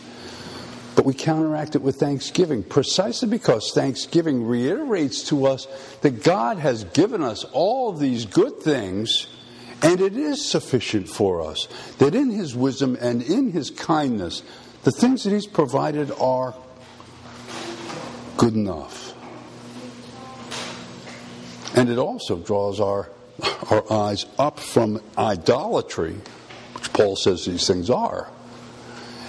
but 0.97 1.05
we 1.05 1.15
counteract 1.15 1.77
it 1.77 1.83
with 1.83 1.97
thanksgiving, 1.97 2.65
precisely 2.65 3.29
because 3.29 3.71
thanksgiving 3.73 4.45
reiterates 4.45 5.23
to 5.29 5.47
us 5.47 5.67
that 6.03 6.25
God 6.25 6.59
has 6.59 6.83
given 6.85 7.23
us 7.23 7.45
all 7.53 7.93
these 7.93 8.27
good 8.27 8.59
things, 8.59 9.29
and 9.83 10.01
it 10.01 10.17
is 10.17 10.45
sufficient 10.45 11.09
for 11.09 11.43
us. 11.43 11.69
That 11.99 12.17
in 12.17 12.31
His 12.31 12.57
wisdom 12.57 12.99
and 13.01 13.23
in 13.23 13.53
His 13.53 13.71
kindness, 13.71 14.43
the 14.83 14.91
things 14.91 15.23
that 15.25 15.31
He's 15.31 15.47
provided 15.47 16.11
are 16.21 16.55
good 18.37 18.55
enough. 18.55 19.10
And 21.75 21.89
it 21.89 21.99
also 21.99 22.39
draws 22.39 22.81
our, 22.81 23.09
our 23.71 23.93
eyes 23.93 24.27
up 24.39 24.59
from 24.59 25.01
idolatry 25.17 26.17
which 26.81 26.93
Paul 26.95 27.15
says 27.15 27.45
these 27.45 27.67
things 27.67 27.91
are, 27.91 28.31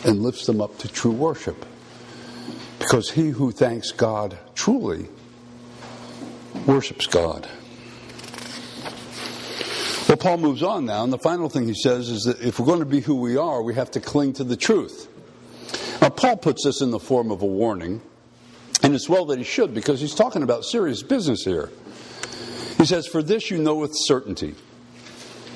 and 0.06 0.24
lifts 0.24 0.46
them 0.46 0.62
up 0.62 0.78
to 0.80 0.88
true 0.88 1.12
worship. 1.12 1.66
Because 2.80 3.12
he 3.12 3.30
who 3.30 3.52
thanks 3.52 3.92
God 3.92 4.38
truly 4.56 5.10
worships 6.66 7.08
God. 7.08 7.50
Well, 10.08 10.18
Paul 10.18 10.38
moves 10.38 10.64
on 10.64 10.86
now, 10.86 11.04
and 11.04 11.12
the 11.12 11.18
final 11.18 11.50
thing 11.50 11.68
he 11.68 11.74
says 11.74 12.08
is 12.10 12.24
that 12.24 12.42
if 12.42 12.58
we're 12.58 12.66
going 12.66 12.80
to 12.80 12.86
be 12.86 13.02
who 13.02 13.16
we 13.16 13.36
are, 13.36 13.62
we 13.62 13.76
have 13.76 13.92
to 13.92 14.00
cling 14.00 14.32
to 14.34 14.46
the 14.46 14.56
truth. 14.56 15.10
Now, 16.02 16.10
Paul 16.10 16.38
puts 16.38 16.64
this 16.64 16.80
in 16.82 16.92
the 16.92 17.00
form 17.00 17.32
of 17.32 17.42
a 17.42 17.46
warning, 17.46 18.02
And 18.82 18.96
it's 18.96 19.10
well 19.10 19.26
that 19.26 19.38
he 19.38 19.44
should 19.44 19.74
because 19.74 20.00
he's 20.00 20.16
talking 20.16 20.42
about 20.42 20.64
serious 20.64 21.04
business 21.04 21.44
here. 21.44 21.70
He 22.82 22.88
says, 22.88 23.06
For 23.06 23.22
this 23.22 23.52
you 23.52 23.60
know 23.60 23.76
with 23.76 23.92
certainty 23.94 24.56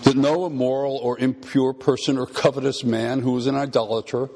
that 0.04 0.16
no 0.16 0.46
immoral 0.46 0.98
or 0.98 1.18
impure 1.18 1.74
person 1.74 2.20
or 2.20 2.28
covetous 2.28 2.84
man 2.84 3.22
who 3.22 3.36
is 3.36 3.48
an 3.48 3.56
idolater 3.56 4.30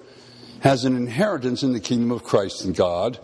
has 0.61 0.85
an 0.85 0.95
inheritance 0.95 1.61
in 1.61 1.71
the 1.71 1.79
kingdom 1.79 2.09
of 2.09 2.23
Christ 2.23 2.65
and 2.65 2.75
God. 2.75 3.19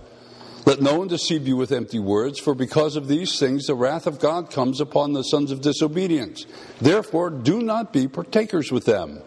Let 0.67 0.83
no 0.83 0.99
one 0.99 1.07
deceive 1.07 1.47
you 1.47 1.57
with 1.57 1.71
empty 1.71 1.97
words, 1.97 2.39
for 2.39 2.53
because 2.53 2.95
of 2.95 3.07
these 3.07 3.39
things 3.39 3.65
the 3.65 3.73
wrath 3.73 4.05
of 4.05 4.19
God 4.19 4.51
comes 4.51 4.79
upon 4.79 5.13
the 5.13 5.23
sons 5.23 5.49
of 5.49 5.61
disobedience. 5.61 6.45
Therefore, 6.79 7.31
do 7.31 7.59
not 7.59 7.91
be 7.91 8.07
partakers 8.07 8.71
with 8.71 8.85
them. 8.85 9.23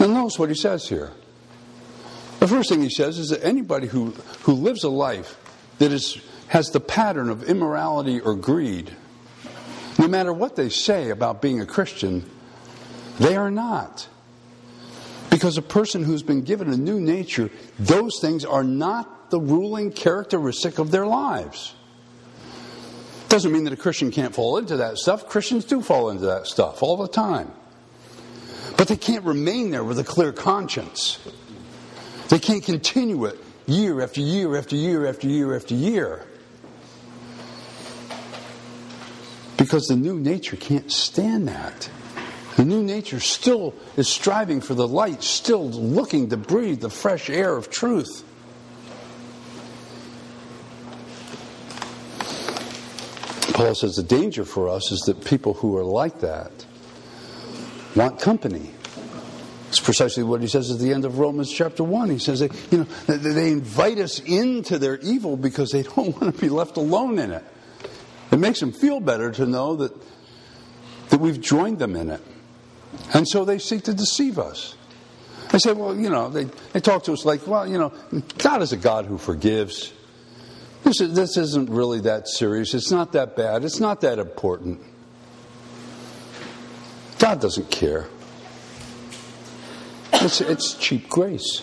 Now, 0.00 0.06
notice 0.06 0.38
what 0.38 0.48
he 0.48 0.54
says 0.54 0.88
here. 0.88 1.12
The 2.40 2.48
first 2.48 2.70
thing 2.70 2.80
he 2.80 2.88
says 2.88 3.18
is 3.18 3.28
that 3.28 3.44
anybody 3.44 3.86
who, 3.86 4.12
who 4.44 4.54
lives 4.54 4.82
a 4.82 4.88
life 4.88 5.38
that 5.78 5.92
is, 5.92 6.18
has 6.48 6.68
the 6.68 6.80
pattern 6.80 7.28
of 7.28 7.44
immorality 7.44 8.20
or 8.20 8.34
greed, 8.34 8.94
no 9.98 10.08
matter 10.08 10.32
what 10.32 10.56
they 10.56 10.68
say 10.68 11.10
about 11.10 11.40
being 11.40 11.60
a 11.60 11.66
Christian, 11.66 12.28
they 13.18 13.36
are 13.36 13.50
not. 13.50 14.08
Because 15.30 15.56
a 15.56 15.62
person 15.62 16.04
who's 16.04 16.22
been 16.22 16.42
given 16.42 16.72
a 16.72 16.76
new 16.76 17.00
nature, 17.00 17.50
those 17.78 18.18
things 18.20 18.44
are 18.44 18.64
not 18.64 19.30
the 19.30 19.40
ruling 19.40 19.90
characteristic 19.90 20.78
of 20.78 20.90
their 20.90 21.06
lives. 21.06 21.74
Doesn't 23.28 23.50
mean 23.50 23.64
that 23.64 23.72
a 23.72 23.76
Christian 23.76 24.12
can't 24.12 24.34
fall 24.34 24.58
into 24.58 24.76
that 24.76 24.96
stuff. 24.96 25.28
Christians 25.28 25.64
do 25.64 25.80
fall 25.80 26.10
into 26.10 26.26
that 26.26 26.46
stuff 26.46 26.82
all 26.82 26.96
the 26.96 27.08
time. 27.08 27.50
But 28.76 28.88
they 28.88 28.96
can't 28.96 29.24
remain 29.24 29.70
there 29.70 29.82
with 29.82 29.98
a 29.98 30.04
clear 30.04 30.32
conscience. 30.32 31.18
They 32.28 32.38
can't 32.38 32.62
continue 32.62 33.24
it 33.24 33.38
year 33.66 34.00
after 34.02 34.20
year 34.20 34.56
after 34.56 34.76
year 34.76 35.06
after 35.06 35.26
year 35.26 35.56
after 35.56 35.74
year. 35.74 36.24
Because 39.56 39.86
the 39.86 39.96
new 39.96 40.18
nature 40.18 40.56
can't 40.56 40.90
stand 40.90 41.48
that. 41.48 41.88
The 42.56 42.64
new 42.64 42.82
nature 42.82 43.20
still 43.20 43.74
is 43.96 44.08
striving 44.08 44.60
for 44.60 44.74
the 44.74 44.86
light, 44.86 45.22
still 45.22 45.68
looking 45.68 46.28
to 46.30 46.36
breathe 46.36 46.80
the 46.80 46.90
fresh 46.90 47.28
air 47.28 47.56
of 47.56 47.70
truth. 47.70 48.24
Paul 53.54 53.74
says 53.74 53.94
the 53.94 54.02
danger 54.02 54.44
for 54.44 54.68
us 54.68 54.90
is 54.90 55.00
that 55.06 55.24
people 55.24 55.54
who 55.54 55.76
are 55.76 55.84
like 55.84 56.20
that 56.20 56.50
want 57.94 58.20
company. 58.20 58.70
It's 59.68 59.80
precisely 59.80 60.22
what 60.22 60.40
he 60.40 60.46
says 60.46 60.70
at 60.70 60.78
the 60.78 60.92
end 60.92 61.04
of 61.04 61.18
Romans 61.18 61.52
chapter 61.52 61.82
1. 61.82 62.10
He 62.10 62.18
says, 62.18 62.40
they, 62.40 62.50
you 62.70 62.78
know, 62.78 63.16
they 63.16 63.50
invite 63.50 63.98
us 63.98 64.20
into 64.20 64.78
their 64.78 64.98
evil 64.98 65.36
because 65.36 65.70
they 65.70 65.82
don't 65.82 66.16
want 66.20 66.34
to 66.34 66.40
be 66.40 66.48
left 66.48 66.76
alone 66.76 67.18
in 67.18 67.32
it. 67.32 67.44
It 68.34 68.40
makes 68.40 68.58
them 68.58 68.72
feel 68.72 68.98
better 68.98 69.30
to 69.30 69.46
know 69.46 69.76
that, 69.76 69.92
that 71.10 71.20
we've 71.20 71.40
joined 71.40 71.78
them 71.78 71.94
in 71.94 72.10
it. 72.10 72.20
And 73.14 73.28
so 73.28 73.44
they 73.44 73.60
seek 73.60 73.84
to 73.84 73.94
deceive 73.94 74.40
us. 74.40 74.74
They 75.52 75.58
say, 75.58 75.72
well, 75.72 75.96
you 75.96 76.10
know, 76.10 76.30
they, 76.30 76.48
they 76.72 76.80
talk 76.80 77.04
to 77.04 77.12
us 77.12 77.24
like, 77.24 77.46
well, 77.46 77.64
you 77.64 77.78
know, 77.78 77.92
God 78.38 78.60
is 78.60 78.72
a 78.72 78.76
God 78.76 79.04
who 79.04 79.18
forgives. 79.18 79.92
This, 80.82 81.00
is, 81.00 81.14
this 81.14 81.36
isn't 81.36 81.70
really 81.70 82.00
that 82.00 82.26
serious. 82.26 82.74
It's 82.74 82.90
not 82.90 83.12
that 83.12 83.36
bad. 83.36 83.64
It's 83.64 83.78
not 83.78 84.00
that 84.00 84.18
important. 84.18 84.80
God 87.20 87.40
doesn't 87.40 87.70
care. 87.70 88.08
It's, 90.12 90.40
it's 90.40 90.74
cheap 90.74 91.08
grace. 91.08 91.62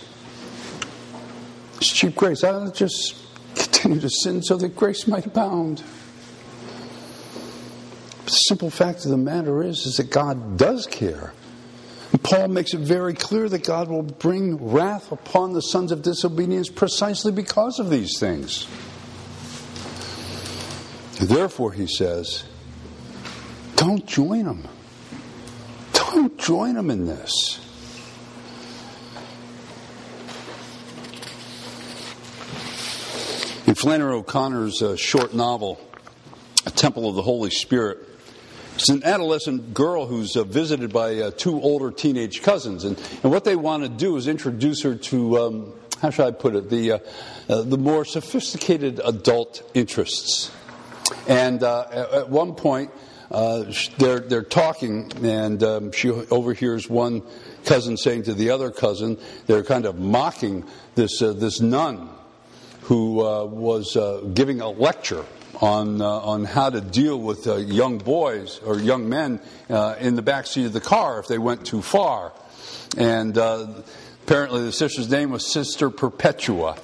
It's 1.75 1.91
cheap 1.91 2.15
grace. 2.15 2.45
I'll 2.45 2.71
just 2.71 3.17
continue 3.55 3.99
to 3.99 4.09
sin 4.09 4.41
so 4.41 4.55
that 4.55 4.73
grace 4.73 5.05
might 5.05 5.25
abound. 5.25 5.83
The 8.31 8.37
simple 8.47 8.69
fact 8.69 9.03
of 9.03 9.11
the 9.11 9.17
matter 9.17 9.61
is, 9.61 9.85
is 9.85 9.97
that 9.97 10.09
God 10.09 10.57
does 10.57 10.87
care. 10.87 11.33
And 12.13 12.23
Paul 12.23 12.47
makes 12.47 12.73
it 12.73 12.79
very 12.79 13.13
clear 13.13 13.49
that 13.49 13.65
God 13.65 13.89
will 13.89 14.03
bring 14.03 14.71
wrath 14.71 15.11
upon 15.11 15.51
the 15.51 15.59
sons 15.59 15.91
of 15.91 16.01
disobedience 16.01 16.69
precisely 16.69 17.33
because 17.33 17.77
of 17.77 17.89
these 17.89 18.17
things. 18.21 18.69
Therefore, 21.19 21.73
he 21.73 21.87
says, 21.87 22.45
don't 23.75 24.05
join 24.07 24.45
them. 24.45 24.65
Don't 25.91 26.37
join 26.37 26.75
them 26.75 26.89
in 26.89 27.07
this. 27.07 27.59
In 33.67 33.75
Flannery 33.75 34.13
O'Connor's 34.13 34.81
uh, 34.81 34.95
short 34.95 35.33
novel, 35.33 35.81
A 36.65 36.71
Temple 36.71 37.09
of 37.09 37.15
the 37.15 37.23
Holy 37.23 37.49
Spirit, 37.49 38.07
it's 38.81 38.89
an 38.89 39.03
adolescent 39.03 39.75
girl 39.75 40.07
who's 40.07 40.35
uh, 40.35 40.43
visited 40.43 40.91
by 40.91 41.15
uh, 41.19 41.29
two 41.29 41.61
older 41.61 41.91
teenage 41.91 42.41
cousins, 42.41 42.83
and, 42.83 42.97
and 43.21 43.31
what 43.31 43.43
they 43.43 43.55
want 43.55 43.83
to 43.83 43.89
do 43.89 44.17
is 44.17 44.27
introduce 44.27 44.81
her 44.81 44.95
to, 44.95 45.37
um, 45.37 45.73
how 46.01 46.09
should 46.09 46.25
I 46.25 46.31
put 46.31 46.55
it, 46.55 46.71
the, 46.71 46.93
uh, 46.93 46.99
uh 47.47 47.61
the 47.61 47.77
more 47.77 48.05
sophisticated 48.05 48.99
adult 49.05 49.61
interests. 49.75 50.49
And 51.27 51.61
uh, 51.61 52.07
at 52.11 52.29
one 52.31 52.55
point, 52.55 52.89
they're, 53.29 54.19
they're 54.19 54.41
talking, 54.41 55.11
and 55.23 55.61
um, 55.61 55.91
she 55.91 56.09
overhears 56.09 56.89
one 56.89 57.21
cousin 57.65 57.97
saying 57.97 58.23
to 58.23 58.33
the 58.33 58.49
other 58.49 58.71
cousin, 58.71 59.19
they're 59.45 59.63
kind 59.63 59.85
of 59.85 59.99
mocking 59.99 60.65
this, 60.95 61.19
this 61.19 61.61
nun 61.61 62.09
who 62.81 63.17
was 63.17 63.95
giving 64.33 64.59
a 64.59 64.69
lecture 64.69 65.23
on, 65.61 66.01
uh, 66.01 66.05
on 66.05 66.43
how 66.43 66.69
to 66.69 66.81
deal 66.81 67.19
with 67.19 67.47
uh, 67.47 67.57
young 67.57 67.99
boys 67.99 68.59
or 68.65 68.79
young 68.79 69.07
men 69.07 69.39
uh, 69.69 69.95
in 69.99 70.15
the 70.15 70.21
back 70.21 70.47
seat 70.47 70.65
of 70.65 70.73
the 70.73 70.81
car 70.81 71.19
if 71.19 71.27
they 71.27 71.37
went 71.37 71.65
too 71.65 71.81
far. 71.81 72.33
And 72.97 73.37
uh, 73.37 73.67
apparently 74.23 74.63
the 74.63 74.71
sister's 74.71 75.09
name 75.09 75.29
was 75.29 75.51
Sister 75.51 75.89
Perpetua. 75.89 76.77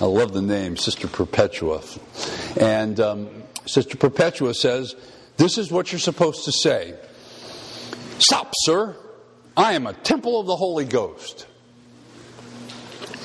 I 0.00 0.06
love 0.06 0.32
the 0.32 0.42
name, 0.42 0.76
Sister 0.76 1.06
Perpetua. 1.06 1.82
And 2.58 2.98
um, 2.98 3.28
Sister 3.66 3.96
Perpetua 3.96 4.54
says, 4.54 4.96
This 5.36 5.58
is 5.58 5.70
what 5.70 5.92
you're 5.92 5.98
supposed 5.98 6.44
to 6.46 6.52
say 6.52 6.94
Stop, 8.18 8.52
sir. 8.62 8.96
I 9.56 9.74
am 9.74 9.86
a 9.86 9.92
temple 9.92 10.40
of 10.40 10.46
the 10.46 10.56
Holy 10.56 10.84
Ghost. 10.84 11.46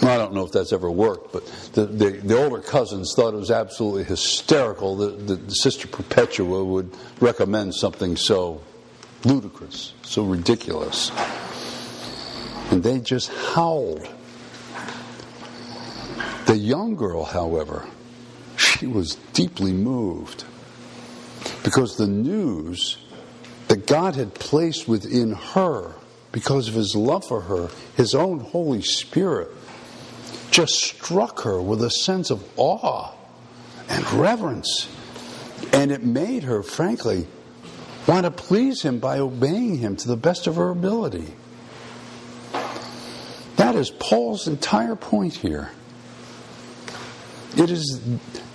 I 0.02 0.18
don't 0.18 0.34
know 0.34 0.46
if 0.46 0.52
that's 0.52 0.72
ever 0.72 0.90
worked, 0.90 1.34
but 1.34 1.46
the, 1.74 1.86
the, 1.86 2.10
the 2.12 2.42
older 2.42 2.62
cousins 2.62 3.14
thought 3.16 3.34
it 3.34 3.38
was 3.38 3.52
absolutely 3.52 4.06
hysterical 4.06 4.96
that, 4.98 5.28
that 5.28 5.52
Sister 5.52 5.88
Perpetua 5.88 6.64
would 6.64 6.96
recommend 7.20 7.76
something 7.76 8.16
so 8.16 8.62
ludicrous, 9.26 9.94
so 10.04 10.24
ridiculous. 10.24 11.12
And 12.72 12.82
they 12.82 13.00
just 13.00 13.30
howled. 13.54 14.08
The 16.46 16.58
young 16.58 16.96
girl, 16.96 17.26
however, 17.26 17.86
she 18.56 18.88
was 18.88 19.16
deeply 19.34 19.74
moved 19.74 20.46
because 21.64 21.98
the 21.98 22.08
news 22.08 22.98
that 23.68 23.86
God 23.86 24.16
had 24.16 24.34
placed 24.34 24.88
within 24.88 25.34
her, 25.34 25.94
because 26.32 26.68
of 26.68 26.74
his 26.74 26.96
love 26.96 27.28
for 27.28 27.42
her, 27.42 27.70
his 27.96 28.16
own 28.16 28.40
Holy 28.40 28.82
Spirit, 28.82 29.50
just 30.52 30.74
struck 30.76 31.42
her 31.42 31.62
with 31.62 31.84
a 31.84 31.90
sense 31.90 32.30
of 32.30 32.44
awe 32.58 33.12
and 33.88 34.12
reverence. 34.14 34.88
And 35.74 35.92
it 35.92 36.04
made 36.04 36.44
her, 36.44 36.64
frankly, 36.64 37.28
want 38.08 38.26
to 38.26 38.32
please 38.32 38.82
him 38.82 39.00
by 39.00 39.20
obeying 39.20 39.78
him 39.78 39.96
to 39.98 40.08
the 40.08 40.18
best 40.18 40.48
of 40.48 40.56
her 40.56 40.70
ability. 40.70 41.34
That 43.58 43.76
is 43.76 43.90
Paul's 43.90 44.48
entire 44.48 44.96
point 44.96 45.34
here. 45.34 45.70
It 47.58 47.70
is 47.70 48.02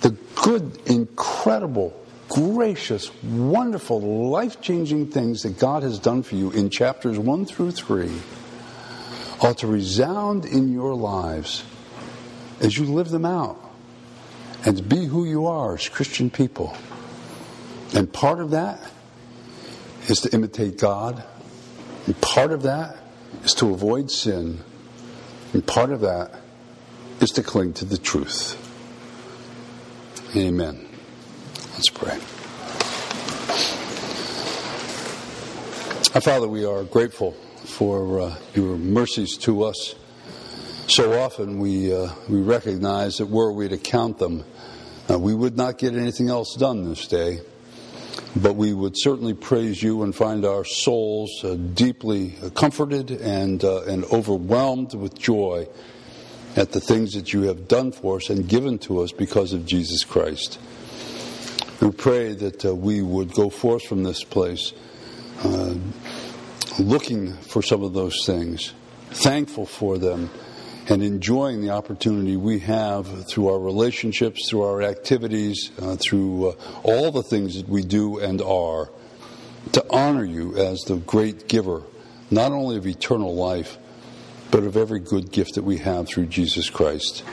the 0.01 0.17
good, 0.35 0.79
incredible, 0.85 1.95
gracious, 2.27 3.11
wonderful, 3.23 4.29
life 4.29 4.61
changing 4.61 5.11
things 5.11 5.43
that 5.43 5.59
God 5.59 5.83
has 5.83 5.99
done 5.99 6.23
for 6.23 6.35
you 6.35 6.51
in 6.51 6.69
chapters 6.69 7.19
1 7.19 7.45
through 7.45 7.71
3 7.71 8.11
are 9.41 9.53
to 9.53 9.67
resound 9.67 10.45
in 10.45 10.71
your 10.71 10.95
lives 10.95 11.63
as 12.61 12.77
you 12.77 12.85
live 12.85 13.09
them 13.09 13.25
out 13.25 13.59
and 14.65 14.87
be 14.87 15.05
who 15.05 15.25
you 15.25 15.45
are 15.45 15.75
as 15.75 15.89
Christian 15.89 16.29
people. 16.29 16.75
And 17.93 18.11
part 18.11 18.39
of 18.39 18.51
that 18.51 18.91
is 20.07 20.19
to 20.21 20.33
imitate 20.33 20.77
God, 20.79 21.23
and 22.05 22.19
part 22.21 22.51
of 22.51 22.63
that 22.63 22.97
is 23.43 23.53
to 23.55 23.73
avoid 23.73 24.11
sin, 24.11 24.59
and 25.53 25.65
part 25.65 25.91
of 25.91 26.01
that 26.01 26.39
is 27.19 27.31
to 27.31 27.43
cling 27.43 27.73
to 27.73 27.85
the 27.85 27.97
truth. 27.97 28.61
Amen. 30.35 30.85
Let's 31.73 31.89
pray. 31.89 32.19
Our 36.13 36.21
Father, 36.21 36.47
we 36.47 36.65
are 36.65 36.83
grateful 36.83 37.31
for 37.65 38.21
uh, 38.21 38.35
your 38.53 38.77
mercies 38.77 39.37
to 39.37 39.63
us. 39.63 39.95
So 40.87 41.19
often 41.19 41.57
we, 41.57 41.91
uh, 41.91 42.09
we 42.29 42.41
recognize 42.41 43.17
that 43.17 43.25
were 43.25 43.51
we 43.51 43.67
to 43.69 43.77
count 43.77 44.19
them, 44.19 44.45
uh, 45.09 45.17
we 45.17 45.33
would 45.33 45.57
not 45.57 45.79
get 45.79 45.95
anything 45.95 46.29
else 46.29 46.55
done 46.55 46.87
this 46.87 47.07
day. 47.07 47.39
But 48.35 48.55
we 48.55 48.71
would 48.71 48.93
certainly 48.95 49.33
praise 49.33 49.81
you 49.81 50.03
and 50.03 50.13
find 50.13 50.45
our 50.45 50.63
souls 50.63 51.43
uh, 51.43 51.55
deeply 51.55 52.35
comforted 52.53 53.09
and, 53.09 53.63
uh, 53.63 53.83
and 53.85 54.03
overwhelmed 54.05 54.93
with 54.93 55.17
joy 55.17 55.67
at 56.55 56.71
the 56.71 56.79
things 56.79 57.13
that 57.13 57.33
you 57.33 57.43
have 57.43 57.67
done 57.67 57.91
for 57.91 58.17
us 58.17 58.29
and 58.29 58.47
given 58.47 58.77
to 58.79 59.01
us 59.01 59.11
because 59.11 59.53
of 59.53 59.65
Jesus 59.65 60.03
Christ. 60.03 60.59
We 61.81 61.91
pray 61.91 62.33
that 62.33 62.63
uh, 62.63 62.75
we 62.75 63.01
would 63.01 63.33
go 63.33 63.49
forth 63.49 63.83
from 63.85 64.03
this 64.03 64.23
place 64.23 64.73
uh, 65.43 65.75
looking 66.77 67.33
for 67.33 67.63
some 67.63 67.83
of 67.83 67.93
those 67.93 68.23
things, 68.25 68.73
thankful 69.09 69.65
for 69.65 69.97
them, 69.97 70.29
and 70.87 71.01
enjoying 71.01 71.61
the 71.61 71.71
opportunity 71.71 72.35
we 72.35 72.59
have 72.59 73.27
through 73.27 73.49
our 73.49 73.59
relationships, 73.59 74.49
through 74.49 74.61
our 74.61 74.81
activities, 74.81 75.71
uh, 75.81 75.95
through 75.95 76.49
uh, 76.49 76.55
all 76.83 77.11
the 77.11 77.23
things 77.23 77.55
that 77.55 77.67
we 77.67 77.83
do 77.83 78.19
and 78.19 78.41
are, 78.41 78.89
to 79.71 79.83
honor 79.89 80.23
you 80.23 80.55
as 80.57 80.81
the 80.81 80.97
great 80.97 81.47
giver, 81.47 81.81
not 82.29 82.51
only 82.51 82.77
of 82.77 82.85
eternal 82.85 83.35
life, 83.35 83.77
but 84.51 84.63
of 84.63 84.77
every 84.77 84.99
good 84.99 85.31
gift 85.31 85.55
that 85.55 85.63
we 85.63 85.77
have 85.77 86.07
through 86.07 86.27
Jesus 86.27 86.69
Christ. 86.69 87.23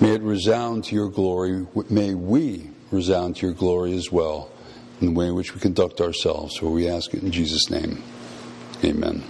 May 0.00 0.14
it 0.14 0.22
resound 0.22 0.84
to 0.84 0.94
your 0.94 1.08
glory. 1.08 1.66
May 1.88 2.14
we 2.14 2.70
resound 2.90 3.36
to 3.36 3.46
your 3.46 3.54
glory 3.54 3.94
as 3.94 4.12
well 4.12 4.50
in 5.00 5.08
the 5.08 5.12
way 5.12 5.26
in 5.28 5.34
which 5.34 5.54
we 5.54 5.60
conduct 5.60 6.00
ourselves. 6.00 6.56
For 6.56 6.70
we 6.70 6.88
ask 6.88 7.14
it 7.14 7.22
in 7.22 7.32
Jesus' 7.32 7.70
name. 7.70 8.02
Amen. 8.84 9.24